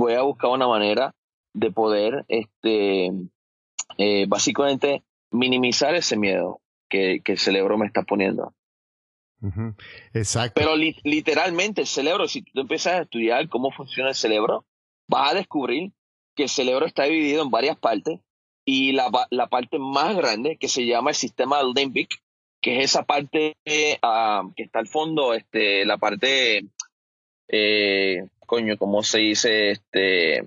voy 0.00 0.14
a 0.14 0.22
buscar 0.22 0.50
una 0.50 0.66
manera 0.66 1.14
de 1.52 1.70
poder, 1.70 2.24
este, 2.28 3.10
eh, 3.98 4.24
básicamente, 4.26 5.02
minimizar 5.30 5.94
ese 5.94 6.16
miedo 6.16 6.60
que, 6.88 7.20
que, 7.22 7.32
el 7.32 7.38
cerebro 7.38 7.76
me 7.76 7.86
está 7.86 8.02
poniendo. 8.02 8.54
Exacto. 10.14 10.54
Pero 10.54 10.74
literalmente 10.76 11.82
el 11.82 11.86
cerebro, 11.86 12.28
si 12.28 12.42
tú 12.42 12.62
empiezas 12.62 12.94
a 12.94 13.02
estudiar 13.02 13.48
cómo 13.48 13.70
funciona 13.70 14.08
el 14.08 14.14
cerebro, 14.14 14.64
vas 15.06 15.32
a 15.32 15.34
descubrir 15.34 15.92
que 16.34 16.44
el 16.44 16.48
cerebro 16.48 16.86
está 16.86 17.04
dividido 17.04 17.42
en 17.42 17.50
varias 17.50 17.76
partes 17.76 18.20
y 18.64 18.92
la, 18.92 19.10
la, 19.30 19.48
parte 19.48 19.78
más 19.78 20.16
grande 20.16 20.56
que 20.56 20.68
se 20.68 20.86
llama 20.86 21.10
el 21.10 21.16
sistema 21.16 21.62
limbic, 21.62 22.08
que 22.62 22.78
es 22.78 22.84
esa 22.86 23.04
parte 23.04 23.56
ah, 24.02 24.44
que 24.56 24.62
está 24.62 24.78
al 24.78 24.88
fondo, 24.88 25.34
este, 25.34 25.84
la 25.84 25.98
parte, 25.98 26.64
eh, 27.52 28.28
coño, 28.46 28.76
¿cómo 28.78 29.02
se 29.02 29.18
dice? 29.18 29.70
Este, 29.70 30.38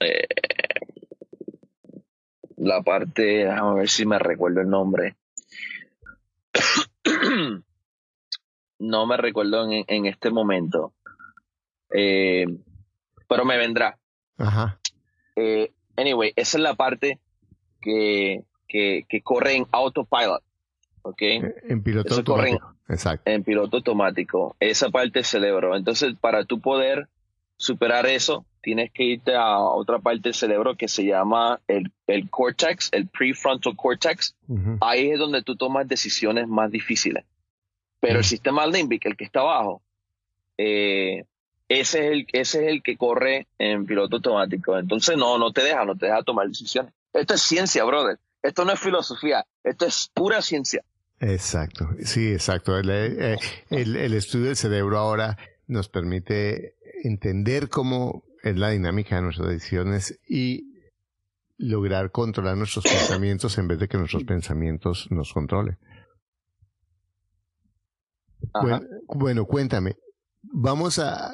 eh, 0.00 0.28
la 2.56 2.82
parte, 2.82 3.22
déjame 3.22 3.76
ver 3.76 3.88
si 3.88 4.04
me 4.06 4.18
recuerdo 4.18 4.60
el 4.60 4.68
nombre. 4.68 5.14
no 8.78 9.06
me 9.06 9.16
recuerdo 9.16 9.70
en, 9.70 9.84
en 9.86 10.06
este 10.06 10.30
momento, 10.30 10.92
eh, 11.94 12.46
pero 13.28 13.44
me 13.44 13.56
vendrá. 13.56 13.96
Ajá. 14.38 14.80
anyway, 15.96 16.32
esa 16.34 16.58
es 16.58 16.62
la 16.62 16.74
parte 16.74 17.20
que, 17.80 18.42
que, 18.68 19.22
corre 19.22 19.54
en 19.54 19.66
autopilot. 19.70 20.42
¿Okay? 21.06 21.38
Eh, 21.38 21.54
en 21.68 21.82
piloto 21.82 22.14
automático. 22.14 22.74
Exacto. 22.88 23.30
En 23.30 23.42
piloto 23.42 23.78
automático. 23.78 24.56
Esa 24.60 24.90
parte 24.90 25.18
del 25.18 25.24
cerebro. 25.24 25.76
Entonces, 25.76 26.14
para 26.20 26.44
tú 26.44 26.60
poder 26.60 27.08
superar 27.56 28.06
eso, 28.06 28.44
tienes 28.60 28.90
que 28.92 29.04
irte 29.04 29.34
a 29.34 29.58
otra 29.58 29.98
parte 29.98 30.22
del 30.24 30.34
cerebro 30.34 30.76
que 30.76 30.88
se 30.88 31.04
llama 31.04 31.60
el, 31.68 31.90
el 32.06 32.28
cortex, 32.28 32.90
el 32.92 33.06
prefrontal 33.08 33.76
cortex. 33.76 34.34
Ahí 34.80 35.10
es 35.10 35.18
donde 35.18 35.42
tú 35.42 35.56
tomas 35.56 35.88
decisiones 35.88 36.48
más 36.48 36.70
difíciles. 36.70 37.24
Pero 38.00 38.18
el 38.18 38.24
sistema 38.24 38.66
limbic, 38.66 39.06
el 39.06 39.16
que 39.16 39.24
está 39.24 39.40
abajo, 39.40 39.82
eh, 40.58 41.24
ese, 41.68 42.06
es 42.06 42.12
el, 42.12 42.26
ese 42.32 42.64
es 42.64 42.72
el 42.72 42.82
que 42.82 42.96
corre 42.96 43.46
en 43.58 43.86
piloto 43.86 44.16
automático. 44.16 44.76
Entonces 44.78 45.16
no, 45.16 45.38
no 45.38 45.52
te 45.52 45.62
deja, 45.62 45.84
no 45.84 45.96
te 45.96 46.06
deja 46.06 46.22
tomar 46.22 46.46
decisiones. 46.46 46.92
Esto 47.12 47.34
es 47.34 47.42
ciencia, 47.42 47.84
brother. 47.84 48.18
Esto 48.42 48.64
no 48.64 48.72
es 48.72 48.78
filosofía, 48.78 49.44
esto 49.64 49.86
es 49.86 50.10
pura 50.14 50.40
ciencia. 50.40 50.84
Exacto, 51.20 51.88
sí, 52.02 52.32
exacto. 52.32 52.76
El, 52.76 52.90
eh, 52.90 53.36
el, 53.70 54.12
estudio 54.14 54.46
del 54.46 54.56
cerebro 54.56 54.98
ahora 54.98 55.38
nos 55.66 55.88
permite 55.88 56.76
entender 57.04 57.68
cómo 57.68 58.24
es 58.42 58.56
la 58.56 58.70
dinámica 58.70 59.16
de 59.16 59.22
nuestras 59.22 59.48
decisiones 59.48 60.20
y 60.28 60.74
lograr 61.56 62.10
controlar 62.10 62.56
nuestros 62.56 62.84
pensamientos 62.90 63.56
en 63.56 63.68
vez 63.68 63.78
de 63.78 63.88
que 63.88 63.96
nuestros 63.96 64.24
pensamientos 64.24 65.08
nos 65.10 65.32
controlen. 65.32 65.78
Bueno, 68.60 68.80
bueno, 69.08 69.44
cuéntame, 69.46 69.96
vamos 70.42 70.98
a, 70.98 71.32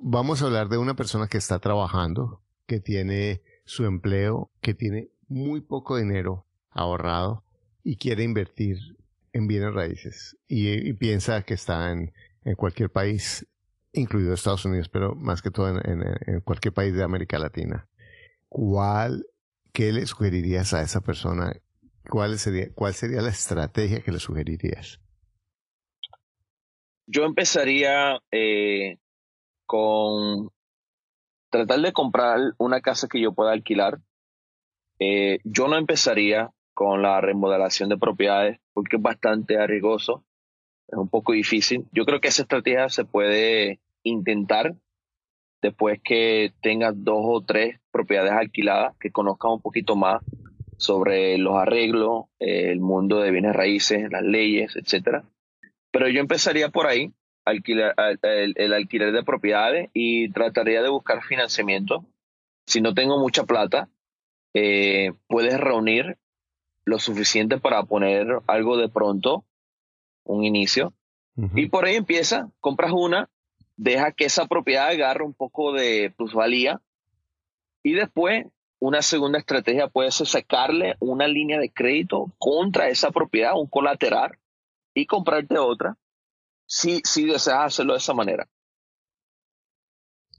vamos 0.00 0.42
a 0.42 0.46
hablar 0.46 0.68
de 0.68 0.76
una 0.78 0.94
persona 0.94 1.26
que 1.26 1.38
está 1.38 1.58
trabajando, 1.58 2.42
que 2.66 2.80
tiene 2.80 3.42
su 3.64 3.86
empleo, 3.86 4.50
que 4.60 4.74
tiene 4.74 5.08
muy 5.28 5.62
poco 5.62 5.96
dinero 5.96 6.46
ahorrado 6.70 7.44
y 7.82 7.96
quiere 7.96 8.24
invertir 8.24 8.78
en 9.32 9.46
bienes 9.46 9.72
raíces 9.72 10.36
y, 10.48 10.92
piensa 10.94 11.42
que 11.42 11.54
está 11.54 11.92
en, 11.92 12.12
cualquier 12.56 12.90
país, 12.90 13.46
incluido 13.92 14.34
Estados 14.34 14.64
Unidos, 14.64 14.88
pero 14.88 15.14
más 15.14 15.42
que 15.42 15.50
todo 15.50 15.68
en, 15.68 16.40
cualquier 16.40 16.74
país 16.74 16.94
de 16.94 17.04
América 17.04 17.38
Latina. 17.38 17.88
¿Cuál, 18.48 19.26
qué 19.72 19.92
le 19.92 20.06
sugerirías 20.06 20.74
a 20.74 20.82
esa 20.82 21.00
persona? 21.00 21.52
¿Cuál 22.08 22.38
sería, 22.38 22.72
cuál 22.74 22.94
sería 22.94 23.20
la 23.20 23.28
estrategia 23.28 24.00
que 24.00 24.10
le 24.10 24.18
sugerirías? 24.18 25.00
Yo 27.06 27.24
empezaría 27.24 28.20
eh, 28.32 28.98
con 29.66 30.50
tratar 31.50 31.80
de 31.80 31.92
comprar 31.92 32.54
una 32.58 32.80
casa 32.80 33.08
que 33.08 33.20
yo 33.20 33.32
pueda 33.32 33.52
alquilar. 33.52 34.00
Eh, 34.98 35.40
yo 35.44 35.68
no 35.68 35.76
empezaría 35.76 36.50
con 36.74 37.02
la 37.02 37.20
remodelación 37.20 37.88
de 37.88 37.98
propiedades 37.98 38.60
porque 38.72 38.96
es 38.96 39.02
bastante 39.02 39.58
arriesgoso, 39.58 40.24
es 40.88 40.98
un 40.98 41.08
poco 41.08 41.32
difícil. 41.32 41.86
Yo 41.92 42.04
creo 42.04 42.20
que 42.20 42.28
esa 42.28 42.42
estrategia 42.42 42.88
se 42.88 43.04
puede 43.04 43.80
intentar 44.02 44.74
después 45.62 46.00
que 46.02 46.52
tengas 46.62 46.94
dos 46.96 47.20
o 47.22 47.42
tres 47.42 47.78
propiedades 47.90 48.32
alquiladas, 48.32 48.96
que 48.98 49.10
conozcas 49.10 49.52
un 49.52 49.60
poquito 49.60 49.96
más 49.96 50.22
sobre 50.78 51.36
los 51.36 51.56
arreglos, 51.56 52.24
el 52.38 52.80
mundo 52.80 53.20
de 53.20 53.30
bienes 53.30 53.54
raíces, 53.54 54.10
las 54.10 54.22
leyes, 54.22 54.74
etcétera. 54.76 55.24
Pero 55.90 56.08
yo 56.08 56.20
empezaría 56.20 56.70
por 56.70 56.86
ahí 56.86 57.12
alquiler, 57.44 57.94
el, 58.22 58.72
alquiler 58.72 59.12
de 59.12 59.22
propiedades 59.22 59.90
y 59.92 60.30
trataría 60.30 60.82
de 60.82 60.88
buscar 60.88 61.22
financiamiento. 61.22 62.06
Si 62.66 62.80
no 62.80 62.94
tengo 62.94 63.18
mucha 63.18 63.44
plata, 63.44 63.90
eh, 64.54 65.12
puedes 65.26 65.58
reunir 65.60 66.16
lo 66.90 66.98
suficiente 66.98 67.58
para 67.58 67.84
poner 67.84 68.26
algo 68.46 68.76
de 68.76 68.88
pronto, 68.88 69.44
un 70.24 70.44
inicio, 70.44 70.92
y 71.54 71.68
por 71.68 71.86
ahí 71.86 71.94
empieza, 71.94 72.50
compras 72.60 72.92
una, 72.92 73.30
deja 73.76 74.12
que 74.12 74.26
esa 74.26 74.46
propiedad 74.46 74.88
agarre 74.88 75.24
un 75.24 75.32
poco 75.32 75.72
de 75.72 76.12
plusvalía. 76.14 76.82
Y 77.82 77.94
después 77.94 78.44
una 78.78 79.00
segunda 79.00 79.38
estrategia 79.38 79.88
puede 79.88 80.10
ser 80.10 80.26
sacarle 80.26 80.96
una 81.00 81.26
línea 81.26 81.58
de 81.58 81.70
crédito 81.70 82.30
contra 82.36 82.88
esa 82.88 83.10
propiedad, 83.10 83.58
un 83.58 83.68
colateral, 83.68 84.38
y 84.92 85.06
comprarte 85.06 85.56
otra 85.56 85.96
si, 86.66 87.00
si 87.04 87.24
deseas 87.24 87.66
hacerlo 87.66 87.94
de 87.94 88.00
esa 88.00 88.12
manera. 88.12 88.46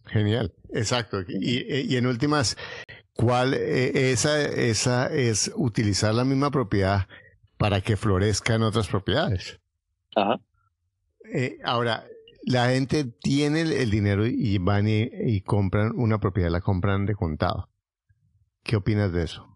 Genial, 0.05 0.53
exacto. 0.73 1.21
Y, 1.27 1.93
y 1.93 1.95
en 1.95 2.05
últimas, 2.07 2.57
¿cuál 3.13 3.53
eh, 3.53 4.11
esa, 4.11 4.41
esa 4.41 5.07
es 5.07 5.51
utilizar 5.55 6.13
la 6.13 6.25
misma 6.25 6.51
propiedad 6.51 7.07
para 7.57 7.81
que 7.81 7.95
florezca 7.95 8.55
en 8.55 8.63
otras 8.63 8.87
propiedades? 8.87 9.59
Ajá. 10.15 10.39
Eh, 11.33 11.59
ahora, 11.63 12.05
la 12.43 12.69
gente 12.69 13.05
tiene 13.05 13.61
el, 13.61 13.89
dinero 13.89 14.25
y 14.25 14.57
van 14.57 14.87
y, 14.87 15.41
compran 15.41 15.91
una 15.95 16.19
propiedad, 16.19 16.49
la 16.49 16.61
compran 16.61 17.05
de 17.05 17.15
contado. 17.15 17.69
¿Qué 18.63 18.75
opinas 18.75 19.13
de 19.13 19.23
eso? 19.23 19.47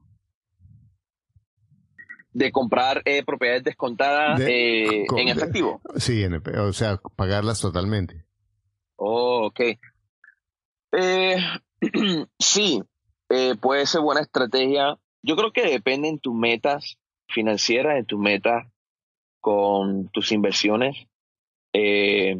De 2.32 2.52
comprar 2.52 3.02
eh, 3.06 3.24
propiedades 3.24 3.64
descontadas 3.64 4.40
eh, 4.42 5.06
en 5.18 5.28
efectivo. 5.28 5.82
sí, 5.98 6.26
o 6.58 6.74
sea, 6.74 7.00
pagarlas 7.16 7.62
totalmente. 7.62 8.26
Oh, 8.98 9.48
ok. 9.48 9.62
Eh, 10.98 11.38
sí, 12.40 12.82
puede 13.62 13.86
ser 13.86 14.02
buena 14.02 14.22
estrategia. 14.22 14.98
Yo 15.22 15.36
creo 15.36 15.52
que 15.52 15.64
depende 15.64 16.08
en 16.08 16.20
tus 16.20 16.34
metas 16.34 16.98
financieras, 17.28 17.98
en 17.98 18.06
tus 18.06 18.20
metas 18.20 18.66
con 19.42 20.10
tus 20.10 20.32
inversiones. 20.32 21.08
Eh, 21.74 22.38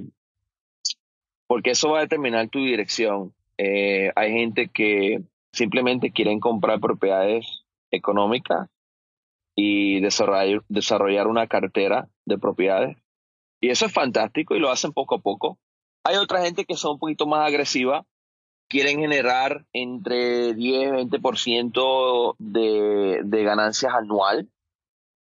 porque 1.48 1.72
eso 1.72 1.91
va 1.91 2.00
a 2.00 2.02
determinar 2.02 2.50
tu 2.50 2.60
dirección. 2.60 3.34
Eh, 3.58 4.12
hay 4.15 4.32
gente 4.32 4.70
que 4.70 5.22
simplemente 5.52 6.12
quieren 6.12 6.39
comprar 6.39 6.80
propiedades 6.80 7.63
económicas 7.91 8.70
y 9.56 10.00
desarrollar, 10.02 10.63
desarrollar 10.68 11.28
una 11.28 11.48
cartera 11.48 12.10
de 12.26 12.38
propiedades. 12.38 12.98
Y 13.62 13.70
eso 13.70 13.86
es 13.86 13.94
fantástico 13.94 14.56
y 14.56 14.60
lo 14.60 14.70
hacen 14.70 14.91
poco 14.91 15.15
a 15.15 15.20
poco. 15.22 15.58
Hay 16.04 16.18
otra 16.18 16.41
gente 16.41 16.65
que 16.65 16.76
son 16.76 16.94
un 16.94 17.00
poquito 17.00 17.26
más 17.26 17.48
agresiva, 17.48 18.06
quieren 18.67 18.99
generar 18.99 19.65
entre 19.73 20.54
10 20.54 20.58
y 20.58 20.91
20% 21.10 22.36
de, 22.39 23.21
de 23.23 23.43
ganancias 23.43 23.93
anual. 23.93 24.49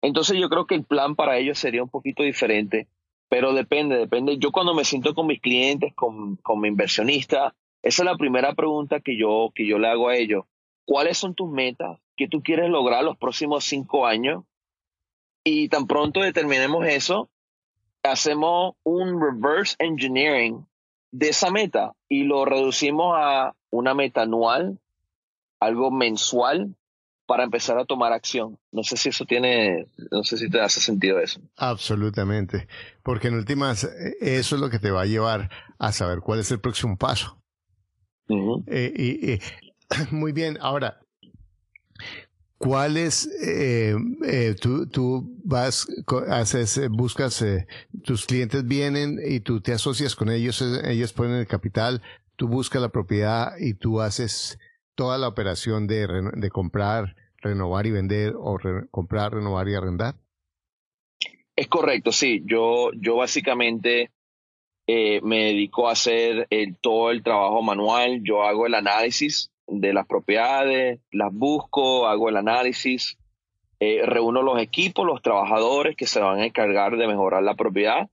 Entonces 0.02 0.38
yo 0.38 0.50
creo 0.50 0.68
que 0.68 0.76
el 0.76 0.84
plan 0.84 1.16
para 1.16 1.38
ellos 1.38 1.60
sería 1.60 1.84
un 1.84 1.90
poquito 1.90 2.24
diferente 2.24 2.88
pero 3.34 3.52
depende, 3.52 3.98
depende. 3.98 4.38
Yo 4.38 4.52
cuando 4.52 4.76
me 4.76 4.86
siento 4.86 5.16
con 5.16 5.26
mis 5.26 5.42
clientes, 5.42 5.92
con, 5.96 6.36
con 6.36 6.62
mi 6.62 6.68
inversionista, 6.68 7.56
esa 7.82 8.04
es 8.04 8.06
la 8.06 8.16
primera 8.16 8.54
pregunta 8.54 9.00
que 9.00 9.18
yo, 9.18 9.52
que 9.56 9.66
yo 9.66 9.80
le 9.80 9.88
hago 9.88 10.10
a 10.10 10.16
ellos. 10.16 10.46
¿Cuáles 10.86 11.18
son 11.18 11.34
tus 11.34 11.50
metas? 11.50 11.98
¿Qué 12.16 12.28
tú 12.28 12.44
quieres 12.44 12.70
lograr 12.70 13.04
los 13.04 13.18
próximos 13.18 13.64
cinco 13.64 14.06
años? 14.06 14.44
Y 15.44 15.68
tan 15.70 15.88
pronto 15.88 16.20
determinemos 16.20 16.86
eso, 16.86 17.32
hacemos 18.04 18.76
un 18.84 19.20
reverse 19.20 19.76
engineering 19.80 20.68
de 21.14 21.30
esa 21.30 21.52
meta 21.52 21.94
y 22.10 22.24
lo 22.24 22.44
reducimos 22.44 23.16
a 23.16 23.56
una 23.70 23.94
meta 23.94 24.24
anual, 24.24 24.80
algo 25.60 25.92
mensual, 25.92 26.76
para 27.26 27.44
empezar 27.44 27.78
a 27.80 27.86
tomar 27.86 28.12
acción. 28.12 28.60
No 28.72 28.84
sé 28.84 28.98
si 28.98 29.10
eso 29.10 29.24
tiene, 29.24 29.86
no 30.12 30.24
sé 30.24 30.38
si 30.38 30.50
te 30.50 30.60
hace 30.60 30.82
sentido 30.82 31.20
eso. 31.20 31.40
Absolutamente, 31.56 32.68
porque 33.04 33.30
en 33.30 33.36
últimas 33.36 33.84
eh, 33.86 34.18
eso 34.20 34.56
es 34.56 34.62
lo 34.62 34.70
que 34.70 34.80
te 34.80 34.92
va 34.92 35.04
a 35.04 35.06
llevar 35.06 35.50
a 35.80 35.92
saber 35.92 36.20
cuál 36.20 36.40
es 36.40 36.52
el 36.52 36.60
próximo 36.60 36.98
paso. 36.98 37.40
Eh, 38.68 38.94
y, 38.96 39.40
muy 40.16 40.32
bien, 40.32 40.58
ahora, 40.62 41.00
¿cuál 42.64 42.96
es, 42.96 43.30
eh, 43.46 43.94
tú, 44.62 44.88
tú 44.88 45.38
vas, 45.44 45.86
haces, 46.30 46.88
buscas, 46.90 47.44
tus 48.06 48.26
clientes 48.26 48.66
vienen 48.66 49.20
y 49.22 49.42
tú 49.42 49.60
te 49.60 49.74
asocias 49.74 50.16
con 50.16 50.32
ellos, 50.32 50.64
ellos 50.86 51.12
ponen 51.12 51.36
el 51.36 51.46
capital, 51.46 52.02
tú 52.38 52.48
buscas 52.48 52.82
la 52.82 52.88
propiedad 52.88 53.58
y 53.60 53.74
tú 53.74 54.00
haces 54.00 54.58
toda 54.96 55.18
la 55.18 55.28
operación 55.28 55.88
de, 55.88 56.08
de 56.36 56.50
comprar, 56.50 57.18
renovar 57.42 57.86
y 57.86 57.92
vender 57.92 58.34
o 58.38 58.58
comprar, 58.90 59.34
renovar 59.34 59.68
y 59.68 59.76
arrendar? 59.76 60.16
Es 61.58 61.68
correcto, 61.68 62.14
sí. 62.14 62.44
Yo, 62.46 62.92
yo 62.94 63.18
básicamente 63.18 64.10
eh, 64.88 65.20
me 65.22 65.48
dedico 65.48 65.90
a 65.90 65.92
hacer 65.92 66.48
todo 66.80 67.12
el 67.12 67.24
trabajo 67.24 67.62
manual. 67.62 68.22
Yo 68.24 68.44
hago 68.44 68.68
el 68.68 68.76
análisis 68.76 69.53
de 69.68 69.94
las 69.94 70.08
propiedades, 70.08 71.00
las 71.12 71.34
busco, 71.34 72.08
hago 72.08 72.30
el 72.30 72.38
análisis, 72.38 73.18
eh, 73.80 74.02
reúno 74.06 74.42
los 74.42 74.60
equipos, 74.60 75.06
los 75.06 75.22
trabajadores 75.22 75.96
que 75.96 76.08
se 76.08 76.20
van 76.20 76.40
a 76.40 76.46
encargar 76.46 76.98
de 76.98 77.08
mejorar 77.08 77.44
la 77.44 77.56
propiedad 77.56 78.10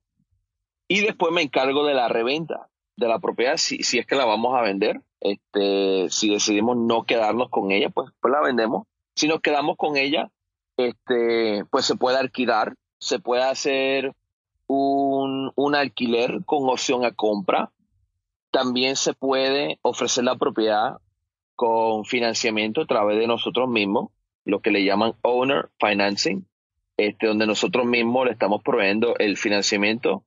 y 0.88 1.00
después 1.00 1.32
me 1.32 1.42
encargo 1.42 1.84
de 1.86 1.94
la 1.94 2.08
reventa 2.08 2.68
de 2.96 3.08
la 3.08 3.18
propiedad 3.18 3.56
si, 3.56 3.82
si 3.82 3.98
es 3.98 4.06
que 4.06 4.16
la 4.16 4.24
vamos 4.24 4.56
a 4.56 4.62
vender. 4.62 5.00
Este, 5.20 6.08
si 6.08 6.30
decidimos 6.30 6.76
no 6.76 7.04
quedarnos 7.04 7.50
con 7.50 7.70
ella, 7.70 7.90
pues, 7.90 8.10
pues 8.20 8.32
la 8.32 8.40
vendemos 8.40 8.86
si 9.20 9.28
nos 9.28 9.42
quedamos 9.42 9.76
con 9.76 9.98
ella, 9.98 10.30
este, 10.78 11.64
pues 11.70 11.84
se 11.84 11.96
puede 11.96 12.16
alquilar, 12.16 12.74
se 12.98 13.18
puede 13.18 13.42
hacer 13.42 14.14
un, 14.66 15.52
un 15.56 15.74
alquiler 15.74 16.42
con 16.46 16.68
opción 16.70 17.04
a 17.04 17.12
compra. 17.12 17.70
También 18.50 18.96
se 18.96 19.12
puede 19.12 19.78
ofrecer 19.82 20.24
la 20.24 20.36
propiedad 20.36 20.96
con 21.60 22.06
financiamiento 22.06 22.80
a 22.80 22.86
través 22.86 23.18
de 23.18 23.26
nosotros 23.26 23.68
mismos, 23.68 24.08
lo 24.46 24.60
que 24.62 24.70
le 24.70 24.82
llaman 24.82 25.12
owner 25.20 25.68
financing, 25.78 26.46
este, 26.96 27.26
donde 27.26 27.46
nosotros 27.46 27.84
mismos 27.84 28.24
le 28.24 28.32
estamos 28.32 28.62
proveyendo 28.62 29.14
el 29.18 29.36
financiamiento 29.36 30.24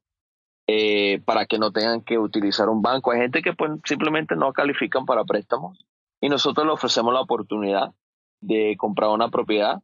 eh, 0.67 1.23
para 1.25 1.47
que 1.47 1.57
no 1.57 1.71
tengan 1.71 2.01
que 2.03 2.19
utilizar 2.19 2.69
un 2.69 2.83
banco. 2.83 3.09
Hay 3.09 3.21
gente 3.21 3.41
que 3.41 3.53
pues, 3.53 3.71
simplemente 3.83 4.35
no 4.35 4.53
califican 4.53 5.07
para 5.07 5.23
préstamos 5.23 5.83
y 6.21 6.29
nosotros 6.29 6.67
le 6.67 6.73
ofrecemos 6.73 7.11
la 7.11 7.21
oportunidad 7.21 7.95
de 8.39 8.75
comprar 8.77 9.09
una 9.09 9.29
propiedad 9.29 9.81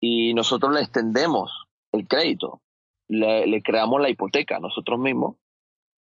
y 0.00 0.34
nosotros 0.34 0.72
le 0.72 0.82
extendemos 0.82 1.66
el 1.90 2.06
crédito, 2.06 2.62
le, 3.08 3.60
creamos 3.62 4.00
la 4.00 4.08
hipoteca 4.08 4.60
nosotros 4.60 5.00
mismos 5.00 5.34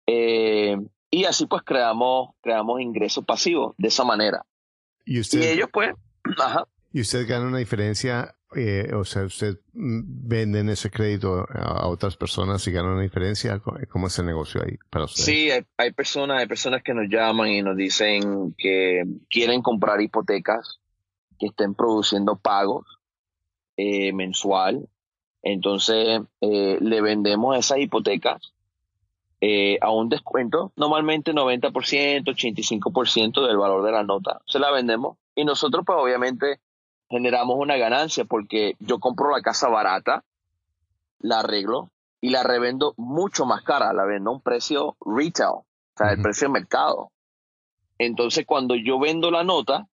eh, 0.05 0.77
y 1.09 1.25
así 1.25 1.47
pues 1.47 1.63
creamos, 1.63 2.35
creamos 2.41 2.81
ingresos 2.81 3.25
pasivos 3.25 3.73
de 3.79 3.87
esa 3.87 4.03
manera. 4.03 4.45
Y, 5.09 5.19
usted, 5.19 5.41
ellos 5.41 5.69
pues, 5.73 5.91
ajá. 6.37 6.67
¿Y 6.93 7.01
usted 7.01 7.27
gana 7.27 7.47
una 7.47 7.57
diferencia? 7.57 8.35
Eh, 8.55 8.91
o 8.93 9.03
sea, 9.03 9.23
¿usted 9.23 9.57
vende 9.73 10.71
ese 10.71 10.91
crédito 10.91 11.47
a 11.51 11.87
otras 11.87 12.15
personas 12.15 12.67
y 12.67 12.71
gana 12.71 12.91
una 12.93 13.01
diferencia? 13.01 13.59
¿Cómo 13.89 14.05
es 14.05 14.19
el 14.19 14.27
negocio 14.27 14.61
ahí 14.63 14.77
para 14.91 15.05
usted? 15.05 15.23
Sí, 15.23 15.49
hay, 15.49 15.65
hay 15.77 15.93
personas, 15.93 16.39
hay 16.39 16.45
personas 16.45 16.83
que 16.83 16.93
nos 16.93 17.09
llaman 17.09 17.47
y 17.47 17.63
nos 17.63 17.75
dicen 17.75 18.53
que 18.55 19.03
quieren 19.31 19.63
comprar 19.63 19.99
hipotecas 19.99 20.79
que 21.39 21.47
estén 21.47 21.73
produciendo 21.73 22.37
pagos 22.37 22.85
eh, 23.77 24.13
mensual. 24.13 24.89
Entonces, 25.41 26.21
eh, 26.41 26.77
le 26.81 27.01
vendemos 27.01 27.57
esas 27.57 27.79
hipotecas 27.79 28.53
eh, 29.41 29.77
a 29.81 29.89
un 29.91 30.09
descuento, 30.09 30.73
normalmente 30.75 31.33
90%, 31.33 32.23
85% 32.25 33.47
del 33.47 33.57
valor 33.57 33.85
de 33.85 33.91
la 33.91 34.03
nota. 34.03 34.41
Se 34.45 34.59
la 34.59 34.71
vendemos 34.71 35.17
y 35.35 35.45
nosotros, 35.45 35.85
pues 35.85 35.97
obviamente, 35.97 36.59
generamos 37.09 37.57
una 37.57 37.77
ganancia 37.77 38.25
porque 38.25 38.75
yo 38.79 38.99
compro 38.99 39.31
la 39.31 39.41
casa 39.41 39.69
barata, 39.69 40.23
la 41.19 41.39
arreglo 41.39 41.89
y 42.21 42.29
la 42.29 42.43
revendo 42.43 42.93
mucho 42.97 43.45
más 43.45 43.63
cara, 43.63 43.93
la 43.93 44.05
vendo 44.05 44.29
a 44.29 44.33
un 44.33 44.41
precio 44.41 44.97
retail, 45.05 45.51
o 45.51 45.65
sea, 45.95 46.11
el 46.11 46.21
precio 46.21 46.47
de 46.47 46.53
mercado. 46.53 47.11
Entonces, 47.97 48.45
cuando 48.45 48.75
yo 48.75 48.99
vendo 48.99 49.31
la 49.31 49.43
nota, 49.43 49.87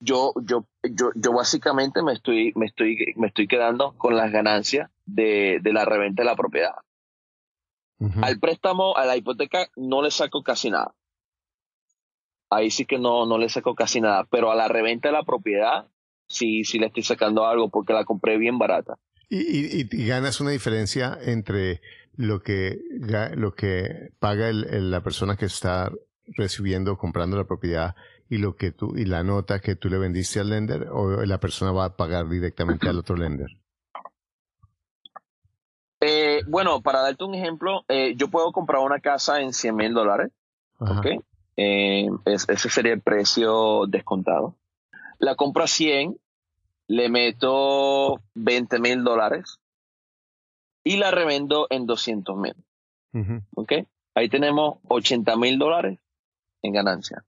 yo, 0.00 0.34
yo, 0.42 0.66
yo, 0.82 1.12
yo 1.14 1.32
básicamente 1.32 2.02
me 2.02 2.12
estoy, 2.12 2.52
me 2.56 2.66
estoy, 2.66 3.14
me 3.16 3.28
estoy 3.28 3.46
quedando 3.46 3.94
con 3.96 4.16
las 4.16 4.30
ganancias 4.30 4.90
de, 5.06 5.60
de 5.62 5.72
la 5.72 5.86
reventa 5.86 6.22
de 6.22 6.26
la 6.26 6.36
propiedad. 6.36 6.74
Al 8.22 8.38
préstamo, 8.38 8.96
a 8.96 9.06
la 9.06 9.16
hipoteca, 9.16 9.68
no 9.76 10.02
le 10.02 10.10
saco 10.10 10.42
casi 10.42 10.70
nada. 10.70 10.94
Ahí 12.50 12.70
sí 12.70 12.84
que 12.84 12.98
no, 12.98 13.26
no 13.26 13.38
le 13.38 13.48
saco 13.48 13.74
casi 13.74 14.00
nada. 14.00 14.24
Pero 14.30 14.50
a 14.50 14.54
la 14.54 14.68
reventa 14.68 15.08
de 15.08 15.12
la 15.12 15.22
propiedad, 15.22 15.88
sí, 16.26 16.64
sí 16.64 16.78
le 16.78 16.86
estoy 16.86 17.02
sacando 17.02 17.46
algo 17.46 17.70
porque 17.70 17.92
la 17.92 18.04
compré 18.04 18.36
bien 18.36 18.58
barata. 18.58 18.98
Y, 19.30 19.80
y, 19.80 20.06
ganas 20.06 20.40
una 20.40 20.50
diferencia 20.50 21.18
entre 21.20 21.80
lo 22.14 22.42
que, 22.42 22.78
lo 23.34 23.54
que 23.54 24.10
paga 24.18 24.48
el, 24.48 24.90
la 24.90 25.02
persona 25.02 25.36
que 25.36 25.46
está 25.46 25.90
recibiendo, 26.26 26.98
comprando 26.98 27.36
la 27.36 27.44
propiedad 27.44 27.94
y 28.28 28.38
lo 28.38 28.56
que 28.56 28.70
tú 28.70 28.96
y 28.96 29.04
la 29.04 29.24
nota 29.24 29.60
que 29.60 29.76
tú 29.76 29.88
le 29.88 29.98
vendiste 29.98 30.40
al 30.40 30.50
lender 30.50 30.88
o 30.90 31.24
la 31.24 31.40
persona 31.40 31.72
va 31.72 31.86
a 31.86 31.96
pagar 31.96 32.28
directamente 32.28 32.88
al 32.88 32.98
otro 32.98 33.16
lender? 33.16 33.48
Eh, 36.34 36.42
bueno, 36.48 36.82
para 36.82 37.00
darte 37.00 37.22
un 37.24 37.34
ejemplo, 37.34 37.84
eh, 37.88 38.14
yo 38.16 38.28
puedo 38.28 38.50
comprar 38.50 38.82
una 38.82 38.98
casa 38.98 39.40
en 39.40 39.52
100 39.52 39.76
mil 39.76 39.94
dólares. 39.94 40.32
Eh, 41.56 42.08
ese 42.24 42.68
sería 42.68 42.92
el 42.92 43.00
precio 43.00 43.86
descontado. 43.86 44.56
La 45.18 45.36
compro 45.36 45.62
a 45.62 45.68
100, 45.68 46.18
le 46.88 47.08
meto 47.08 48.20
20 48.34 48.80
mil 48.80 49.04
dólares 49.04 49.60
y 50.82 50.96
la 50.96 51.12
revendo 51.12 51.68
en 51.70 51.86
200 51.86 52.36
mil. 52.36 52.54
¿Ok? 53.54 53.72
Ahí 54.16 54.28
tenemos 54.28 54.78
80 54.88 55.36
mil 55.36 55.58
dólares 55.58 56.00
en 56.62 56.72
ganancia. 56.72 57.24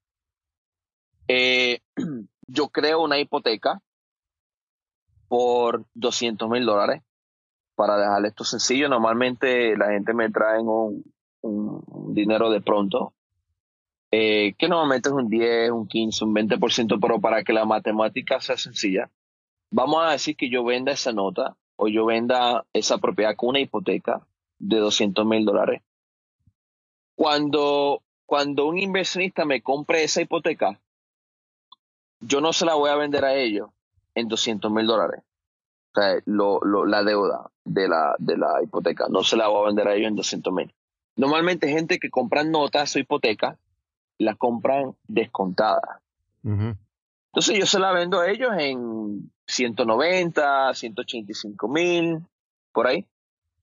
Eh, 1.28 1.80
yo 2.48 2.68
creo 2.70 3.02
una 3.02 3.20
hipoteca 3.20 3.80
por 5.28 5.84
200 5.94 6.50
mil 6.50 6.66
dólares 6.66 7.02
para 7.76 7.96
dejarle 7.96 8.28
esto 8.28 8.42
sencillo. 8.42 8.88
Normalmente 8.88 9.76
la 9.76 9.90
gente 9.90 10.12
me 10.12 10.30
trae 10.30 10.60
un, 10.60 11.04
dinero 12.12 12.50
de 12.50 12.60
pronto, 12.60 13.12
eh, 14.10 14.54
que 14.58 14.68
normalmente 14.68 15.10
es 15.10 15.14
un 15.14 15.28
10, 15.28 15.70
un 15.70 15.86
15, 15.86 16.24
un 16.24 16.34
20%, 16.34 16.98
pero 17.00 17.20
para 17.20 17.44
que 17.44 17.52
la 17.52 17.64
matemática 17.64 18.40
sea 18.40 18.56
sencilla, 18.56 19.10
vamos 19.70 20.02
a 20.02 20.10
decir 20.10 20.36
que 20.36 20.50
yo 20.50 20.64
venda 20.64 20.92
esa 20.92 21.12
nota 21.12 21.56
o 21.76 21.86
yo 21.86 22.06
venda 22.06 22.64
esa 22.72 22.98
propiedad 22.98 23.36
con 23.36 23.50
una 23.50 23.60
hipoteca 23.60 24.26
de 24.58 24.78
200 24.78 25.24
mil 25.26 25.44
dólares. 25.44 25.82
Cuando, 27.14 28.02
cuando 28.24 28.66
un 28.66 28.78
inversionista 28.78 29.44
me 29.44 29.62
compre 29.62 30.02
esa 30.02 30.22
hipoteca, 30.22 30.80
yo 32.20 32.40
no 32.40 32.52
se 32.52 32.66
la 32.66 32.74
voy 32.74 32.90
a 32.90 32.96
vender 32.96 33.24
a 33.24 33.34
ellos 33.34 33.70
en 34.14 34.28
200 34.28 34.70
mil 34.72 34.86
dólares. 34.86 35.22
O 35.96 36.00
sea, 36.00 36.20
lo, 36.26 36.60
la 36.84 37.02
deuda 37.02 37.50
de 37.64 37.88
la, 37.88 38.14
de 38.18 38.36
la 38.36 38.62
hipoteca. 38.62 39.06
No 39.08 39.24
se 39.24 39.36
la 39.36 39.48
voy 39.48 39.62
a 39.62 39.66
vender 39.68 39.88
a 39.88 39.94
ellos 39.94 40.08
en 40.08 40.16
200 40.16 40.52
mil. 40.52 40.74
Normalmente 41.16 41.68
gente 41.68 41.98
que 41.98 42.10
compran 42.10 42.50
notas 42.50 42.94
o 42.94 42.98
hipotecas, 42.98 43.56
las 44.18 44.36
compran 44.36 44.94
descontadas. 45.08 46.00
Entonces 46.44 47.58
yo 47.58 47.64
se 47.64 47.78
la 47.78 47.92
vendo 47.92 48.20
a 48.20 48.30
ellos 48.30 48.52
en 48.58 49.30
190, 49.46 50.74
185 50.74 51.68
mil, 51.68 52.20
por 52.72 52.86
ahí. 52.86 53.06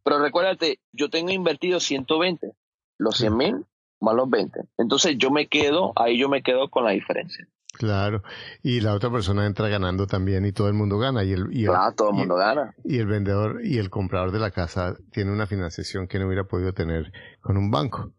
Pero 0.03 0.19
recuérdate, 0.19 0.79
yo 0.91 1.11
tengo 1.11 1.29
invertido 1.29 1.79
120, 1.79 2.51
los 2.97 3.17
100 3.17 3.37
mil 3.37 3.65
más 3.99 4.15
los 4.15 4.29
20. 4.29 4.59
Entonces 4.77 5.17
yo 5.17 5.29
me 5.31 5.47
quedo, 5.47 5.93
ahí 5.95 6.17
yo 6.17 6.29
me 6.29 6.41
quedo 6.41 6.69
con 6.69 6.83
la 6.83 6.91
diferencia. 6.91 7.47
Claro, 7.73 8.21
y 8.61 8.81
la 8.81 8.93
otra 8.93 9.09
persona 9.09 9.47
entra 9.47 9.67
ganando 9.67 10.05
también 10.05 10.45
y 10.45 10.51
todo 10.51 10.67
el 10.67 10.75
mundo 10.75 10.99
gana. 10.99 11.23
Y 11.23 11.31
el, 11.33 11.47
y 11.51 11.65
claro, 11.65 11.95
todo 11.95 12.09
el 12.11 12.15
mundo 12.17 12.35
gana. 12.35 12.75
Y 12.83 12.99
el 12.99 13.07
vendedor 13.07 13.61
y 13.63 13.79
el 13.79 13.89
comprador 13.89 14.31
de 14.31 14.37
la 14.37 14.51
casa 14.51 14.95
tiene 15.11 15.31
una 15.31 15.47
financiación 15.47 16.07
que 16.07 16.19
no 16.19 16.27
hubiera 16.27 16.43
podido 16.43 16.73
tener 16.73 17.11
con 17.41 17.57
un 17.57 17.71
banco. 17.71 18.11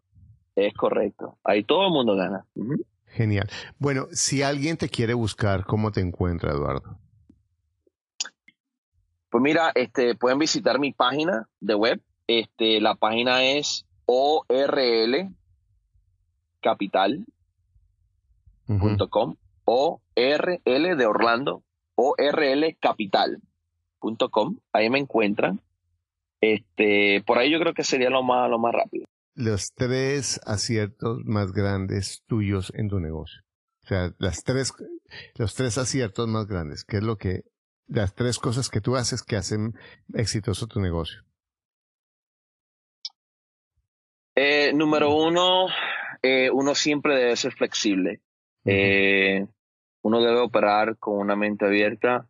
Es 0.55 0.73
correcto, 0.73 1.37
ahí 1.45 1.63
todo 1.63 1.87
el 1.87 1.93
mundo 1.93 2.17
gana. 2.17 2.45
Genial. 3.07 3.49
Bueno, 3.79 4.07
si 4.11 4.43
alguien 4.43 4.75
te 4.75 4.89
quiere 4.89 5.13
buscar, 5.13 5.65
¿cómo 5.65 5.91
te 5.91 6.01
encuentra, 6.01 6.51
Eduardo? 6.51 6.99
Pues 9.29 9.41
mira, 9.41 9.71
este, 9.73 10.15
pueden 10.15 10.37
visitar 10.37 10.79
mi 10.79 10.91
página 10.91 11.47
de 11.61 11.75
web. 11.75 12.01
Este, 12.27 12.81
la 12.81 12.95
página 12.95 13.43
es 13.43 13.85
orlcapital.com 14.05 15.35
o 18.67 19.44
RL 19.65 20.95
de 20.95 21.05
Orlando, 21.05 21.63
orlcapital.com. 21.95 24.59
Ahí 24.71 24.89
me 24.89 24.99
encuentran. 24.99 25.59
Este, 26.41 27.23
por 27.25 27.37
ahí 27.37 27.51
yo 27.51 27.59
creo 27.59 27.73
que 27.73 27.83
sería 27.83 28.09
lo 28.09 28.23
más, 28.23 28.49
lo 28.49 28.59
más 28.59 28.73
rápido. 28.73 29.05
Los 29.33 29.73
tres 29.73 30.39
aciertos 30.45 31.19
más 31.25 31.51
grandes 31.51 32.23
tuyos 32.27 32.71
en 32.75 32.89
tu 32.89 32.99
negocio. 32.99 33.41
O 33.83 33.87
sea, 33.87 34.11
las 34.17 34.43
tres, 34.43 34.73
los 35.35 35.55
tres 35.55 35.77
aciertos 35.77 36.27
más 36.27 36.47
grandes. 36.47 36.85
¿Qué 36.85 36.97
es 36.97 37.03
lo 37.03 37.17
que, 37.17 37.43
las 37.87 38.15
tres 38.15 38.39
cosas 38.39 38.69
que 38.69 38.81
tú 38.81 38.95
haces 38.95 39.23
que 39.23 39.35
hacen 39.35 39.73
exitoso 40.13 40.67
tu 40.67 40.79
negocio? 40.79 41.23
Eh, 44.35 44.73
número 44.73 45.15
uno, 45.15 45.67
eh, 46.21 46.49
uno 46.51 46.75
siempre 46.75 47.15
debe 47.15 47.35
ser 47.35 47.53
flexible. 47.53 48.21
Eh, 48.65 49.47
uno 50.05 50.21
debe 50.21 50.37
operar 50.37 50.97
con 50.97 51.17
una 51.17 51.35
mente 51.35 51.65
abierta, 51.65 52.27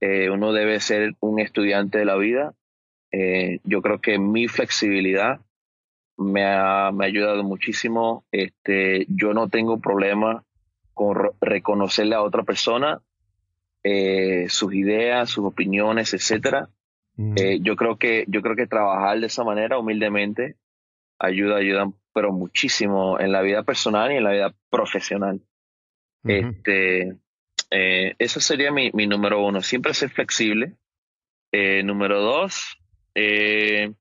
eh, 0.00 0.30
uno 0.30 0.54
debe 0.54 0.80
ser 0.80 1.14
un 1.20 1.38
estudiante 1.38 1.98
de 1.98 2.06
la 2.06 2.16
vida. 2.16 2.54
Eh, 3.12 3.60
yo 3.62 3.82
creo 3.82 4.00
que 4.00 4.18
mi 4.18 4.48
flexibilidad 4.48 5.38
me 6.16 6.46
ha, 6.46 6.92
me 6.94 7.04
ha 7.04 7.08
ayudado 7.08 7.44
muchísimo. 7.44 8.24
Este, 8.32 9.04
yo 9.10 9.34
no 9.34 9.50
tengo 9.50 9.80
problema 9.80 10.44
con 10.94 11.32
reconocerle 11.42 12.14
a 12.14 12.22
otra 12.22 12.42
persona 12.42 13.02
eh, 13.82 14.46
sus 14.48 14.72
ideas, 14.72 15.28
sus 15.28 15.44
opiniones, 15.44 16.14
etcétera. 16.14 16.70
yo 17.16 17.76
creo 17.76 17.98
que 17.98 18.24
yo 18.28 18.40
creo 18.40 18.56
que 18.56 18.66
trabajar 18.66 19.20
de 19.20 19.26
esa 19.26 19.44
manera 19.44 19.78
humildemente 19.78 20.56
ayuda 21.18 21.56
ayuda 21.56 21.92
pero 22.14 22.32
muchísimo 22.32 23.20
en 23.20 23.30
la 23.30 23.42
vida 23.42 23.62
personal 23.62 24.10
y 24.10 24.16
en 24.16 24.24
la 24.24 24.32
vida 24.32 24.54
profesional. 24.70 25.42
Este, 26.24 27.18
eh, 27.70 28.14
eso 28.18 28.40
sería 28.40 28.72
mi, 28.72 28.90
mi, 28.92 29.06
número 29.06 29.44
uno, 29.44 29.60
siempre 29.60 29.94
ser 29.94 30.10
flexible. 30.10 30.74
Eh, 31.52 31.82
número 31.84 32.20
dos, 32.20 32.78
eh, 33.14 33.92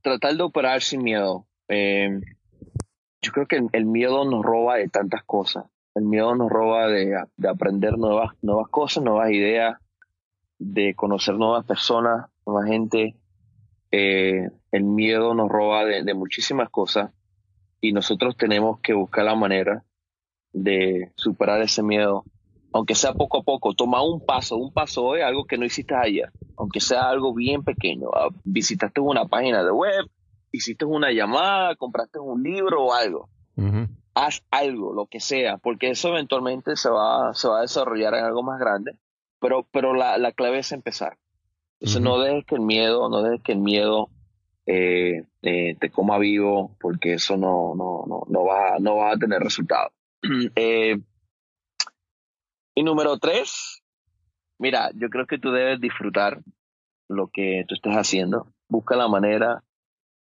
tratar 0.00 0.36
de 0.36 0.42
operar 0.42 0.82
sin 0.82 1.02
miedo. 1.02 1.46
yo 1.68 3.32
creo 3.32 3.46
que 3.46 3.60
el, 3.72 3.86
miedo 3.86 4.24
nos 4.24 4.44
roba 4.44 4.76
de 4.76 4.88
tantas 4.88 5.22
cosas. 5.24 5.66
El 5.94 6.04
miedo 6.04 6.34
nos 6.34 6.50
roba 6.50 6.88
de, 6.88 7.22
de 7.36 7.48
aprender 7.48 7.98
nuevas, 7.98 8.32
nuevas 8.40 8.68
cosas, 8.68 9.04
nuevas 9.04 9.30
ideas, 9.30 9.76
de 10.58 10.94
conocer 10.94 11.34
nuevas 11.34 11.66
personas, 11.66 12.30
nueva 12.46 12.66
gente. 12.66 13.16
el 13.90 14.84
miedo 14.84 15.34
nos 15.34 15.50
roba 15.50 15.84
de, 15.84 16.02
de 16.02 16.14
muchísimas 16.14 16.70
cosas 16.70 17.10
y 17.82 17.92
nosotros 17.92 18.36
tenemos 18.36 18.78
que 18.80 18.94
buscar 18.94 19.24
la 19.24 19.34
manera 19.34 19.84
de 20.52 21.10
superar 21.16 21.60
ese 21.60 21.82
miedo, 21.82 22.24
aunque 22.72 22.94
sea 22.94 23.12
poco 23.12 23.38
a 23.38 23.42
poco, 23.42 23.74
toma 23.74 24.02
un 24.02 24.24
paso, 24.24 24.56
un 24.56 24.72
paso 24.72 25.02
hoy, 25.04 25.20
algo 25.20 25.44
que 25.46 25.58
no 25.58 25.64
hiciste 25.64 25.94
ayer, 25.94 26.30
aunque 26.56 26.78
sea 26.78 27.10
algo 27.10 27.34
bien 27.34 27.64
pequeño, 27.64 28.08
ah, 28.14 28.28
visitaste 28.44 29.00
una 29.00 29.26
página 29.26 29.64
de 29.64 29.72
web, 29.72 30.06
hiciste 30.52 30.84
una 30.84 31.10
llamada, 31.10 31.74
compraste 31.74 32.20
un 32.20 32.42
libro 32.42 32.84
o 32.84 32.94
algo. 32.94 33.28
Haz 34.14 34.42
algo, 34.50 34.92
lo 34.92 35.06
que 35.06 35.18
sea, 35.18 35.58
porque 35.58 35.90
eso 35.90 36.08
eventualmente 36.08 36.76
se 36.76 36.88
va, 36.88 37.34
se 37.34 37.48
va 37.48 37.58
a 37.58 37.62
desarrollar 37.62 38.14
en 38.14 38.24
algo 38.24 38.44
más 38.44 38.60
grande, 38.60 38.92
pero, 39.40 39.66
pero 39.72 39.92
la, 39.92 40.18
la 40.18 40.32
clave 40.32 40.60
es 40.60 40.70
empezar. 40.70 41.18
Entonces 41.80 42.00
no 42.00 42.20
dejes 42.20 42.44
que 42.44 42.54
el 42.54 42.60
miedo, 42.60 43.08
no 43.08 43.22
dejes 43.22 43.42
que 43.42 43.52
el 43.52 43.58
miedo 43.58 44.08
eh, 44.66 45.24
eh, 45.42 45.76
te 45.80 45.90
coma 45.90 46.18
vivo, 46.18 46.76
porque 46.80 47.14
eso 47.14 47.36
no, 47.36 47.74
no, 47.74 48.04
no, 48.06 48.22
no, 48.28 48.44
va, 48.44 48.78
no 48.78 48.96
va 48.96 49.12
a 49.12 49.18
tener 49.18 49.40
resultado. 49.40 49.92
Eh, 50.54 50.98
y 52.74 52.82
número 52.84 53.18
tres, 53.18 53.82
mira, 54.58 54.90
yo 54.94 55.10
creo 55.10 55.26
que 55.26 55.38
tú 55.38 55.50
debes 55.50 55.80
disfrutar 55.80 56.40
lo 57.08 57.28
que 57.28 57.64
tú 57.68 57.74
estás 57.74 57.96
haciendo. 57.96 58.46
Busca 58.68 58.96
la 58.96 59.08
manera 59.08 59.62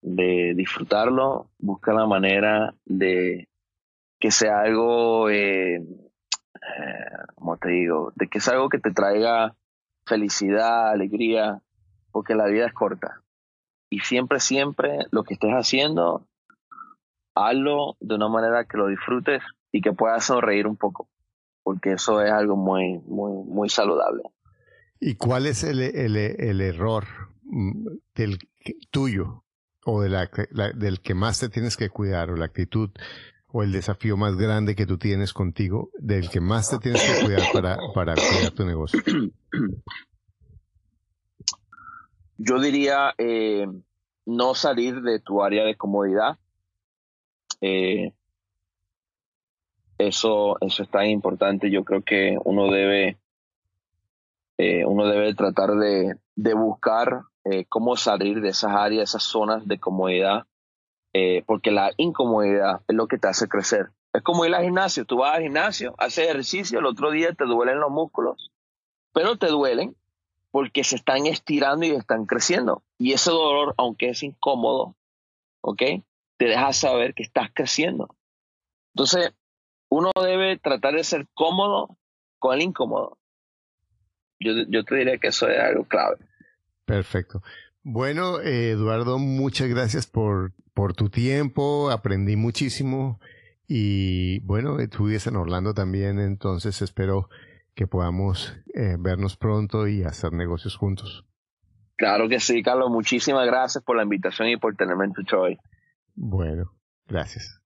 de 0.01 0.53
disfrutarlo, 0.55 1.49
busca 1.57 1.91
la 1.91 2.05
manera 2.05 2.73
de 2.85 3.49
que 4.19 4.31
sea 4.31 4.61
algo, 4.61 5.29
eh, 5.29 5.83
como 7.35 7.57
te 7.57 7.69
digo, 7.69 8.13
de 8.15 8.27
que 8.27 8.39
sea 8.39 8.53
algo 8.53 8.69
que 8.69 8.79
te 8.79 8.91
traiga 8.91 9.55
felicidad, 10.05 10.91
alegría, 10.91 11.61
porque 12.11 12.35
la 12.35 12.47
vida 12.47 12.67
es 12.67 12.73
corta 12.73 13.21
y 13.89 13.99
siempre, 13.99 14.39
siempre 14.39 14.99
lo 15.11 15.23
que 15.23 15.33
estés 15.33 15.51
haciendo, 15.51 16.27
hazlo 17.35 17.97
de 17.99 18.15
una 18.15 18.29
manera 18.29 18.65
que 18.65 18.77
lo 18.77 18.87
disfrutes 18.87 19.41
y 19.71 19.81
que 19.81 19.93
puedas 19.93 20.25
sonreír 20.25 20.67
un 20.67 20.77
poco, 20.77 21.09
porque 21.63 21.93
eso 21.93 22.21
es 22.21 22.31
algo 22.31 22.55
muy, 22.55 22.99
muy, 23.05 23.31
muy 23.45 23.69
saludable. 23.69 24.23
¿Y 24.99 25.15
cuál 25.15 25.45
es 25.45 25.63
el, 25.63 25.79
el, 25.79 26.15
el 26.17 26.61
error 26.61 27.05
mm, 27.43 27.87
del 28.15 28.37
tuyo 28.91 29.43
o 29.85 30.01
de 30.01 30.09
la, 30.09 30.29
del 30.75 31.01
que 31.01 31.13
más 31.13 31.39
te 31.39 31.49
tienes 31.49 31.77
que 31.77 31.89
cuidar 31.89 32.29
o 32.29 32.35
la 32.35 32.45
actitud 32.45 32.89
o 33.47 33.63
el 33.63 33.71
desafío 33.71 34.17
más 34.17 34.35
grande 34.35 34.75
que 34.75 34.85
tú 34.85 34.97
tienes 34.97 35.33
contigo 35.33 35.89
del 35.97 36.29
que 36.29 36.41
más 36.41 36.69
te 36.69 36.77
tienes 36.77 37.01
que 37.01 37.25
cuidar 37.25 37.43
para, 37.51 37.77
para 37.95 38.13
cuidar 38.13 38.51
tu 38.51 38.65
negocio? 38.65 39.01
Yo 42.41 42.57
diría 42.57 43.13
eh, 43.17 43.67
no 44.25 44.55
salir 44.55 45.01
de 45.01 45.19
tu 45.19 45.43
área 45.43 45.65
de 45.65 45.75
comodidad. 45.75 46.37
Eh, 47.59 48.13
eso, 49.97 50.55
eso 50.61 50.83
es 50.83 50.89
tan 50.89 51.07
importante. 51.07 51.69
Yo 51.69 51.83
creo 51.83 52.01
que 52.01 52.37
uno 52.45 52.71
debe, 52.71 53.17
eh, 54.57 54.85
uno 54.85 55.05
debe 55.07 55.33
tratar 55.35 55.71
de, 55.71 56.15
de 56.35 56.53
buscar 56.53 57.23
cómo 57.67 57.97
salir 57.97 58.41
de 58.41 58.49
esas 58.49 58.71
áreas, 58.73 59.09
esas 59.09 59.23
zonas 59.23 59.67
de 59.67 59.79
comodidad, 59.79 60.45
porque 61.47 61.71
la 61.71 61.91
incomodidad 61.97 62.81
es 62.87 62.95
lo 62.95 63.07
que 63.07 63.17
te 63.17 63.27
hace 63.27 63.47
crecer. 63.47 63.89
Es 64.13 64.21
como 64.21 64.45
ir 64.45 64.53
al 64.53 64.65
gimnasio. 64.65 65.03
Tú 65.03 65.17
vas 65.17 65.35
al 65.35 65.41
gimnasio, 65.41 65.95
haces 65.97 66.25
ejercicio, 66.25 66.77
el 66.77 66.85
otro 66.85 67.09
día 67.09 67.33
te 67.33 67.45
duelen 67.45 67.79
los 67.79 67.89
músculos, 67.89 68.51
pero 69.13 69.35
te 69.37 69.47
duelen 69.47 69.95
porque 70.51 70.83
se 70.83 70.95
están 70.95 71.25
estirando 71.27 71.85
y 71.85 71.91
están 71.91 72.25
creciendo. 72.25 72.83
Y 72.97 73.13
ese 73.13 73.31
dolor, 73.31 73.75
aunque 73.77 74.09
es 74.09 74.23
incómodo, 74.23 74.95
¿ok? 75.61 75.81
Te 76.37 76.45
deja 76.45 76.73
saber 76.73 77.13
que 77.13 77.23
estás 77.23 77.49
creciendo. 77.53 78.15
Entonces, 78.95 79.33
uno 79.89 80.11
debe 80.21 80.57
tratar 80.57 80.95
de 80.95 81.03
ser 81.03 81.27
cómodo 81.33 81.97
con 82.39 82.55
el 82.55 82.61
incómodo. 82.61 83.17
Yo, 84.39 84.53
yo 84.69 84.83
te 84.85 84.95
diría 84.95 85.17
que 85.17 85.27
eso 85.27 85.47
es 85.49 85.59
algo 85.59 85.83
clave. 85.85 86.17
Perfecto. 86.85 87.43
Bueno, 87.83 88.39
Eduardo, 88.41 89.19
muchas 89.19 89.67
gracias 89.67 90.07
por, 90.07 90.53
por 90.73 90.93
tu 90.93 91.09
tiempo. 91.09 91.91
Aprendí 91.91 92.35
muchísimo. 92.35 93.19
Y 93.67 94.39
bueno, 94.39 94.79
estuviese 94.79 95.29
en 95.29 95.35
Orlando 95.35 95.73
también, 95.75 96.19
entonces 96.19 96.81
espero 96.81 97.29
que 97.79 97.87
podamos 97.87 98.55
eh, 98.73 98.97
vernos 98.99 99.37
pronto 99.37 99.87
y 99.87 100.03
hacer 100.03 100.33
negocios 100.33 100.75
juntos. 100.75 101.23
Claro 101.95 102.27
que 102.27 102.41
sí, 102.41 102.61
Carlos. 102.61 102.91
Muchísimas 102.91 103.47
gracias 103.47 103.81
por 103.81 103.95
la 103.95 104.03
invitación 104.03 104.49
y 104.49 104.57
por 104.57 104.75
tenerme 104.75 105.05
en 105.05 105.13
tu 105.13 105.21
show 105.21 105.43
hoy. 105.43 105.57
Bueno, 106.13 106.73
gracias. 107.07 107.61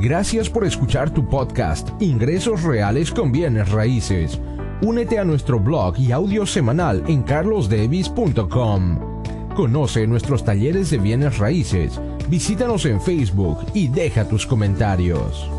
Gracias 0.00 0.50
por 0.50 0.64
escuchar 0.64 1.14
tu 1.14 1.28
podcast 1.28 1.88
Ingresos 2.02 2.64
Reales 2.64 3.12
con 3.12 3.30
Bienes 3.30 3.70
Raíces. 3.70 4.40
Únete 4.82 5.20
a 5.20 5.24
nuestro 5.24 5.60
blog 5.60 5.96
y 5.96 6.10
audio 6.10 6.44
semanal 6.44 7.04
en 7.06 7.22
carlosdevis.com. 7.22 9.22
Conoce 9.54 10.08
nuestros 10.08 10.44
talleres 10.44 10.90
de 10.90 10.98
bienes 10.98 11.38
raíces 11.38 12.00
Visítanos 12.30 12.86
en 12.86 13.00
Facebook 13.00 13.58
y 13.74 13.88
deja 13.88 14.24
tus 14.24 14.46
comentarios. 14.46 15.50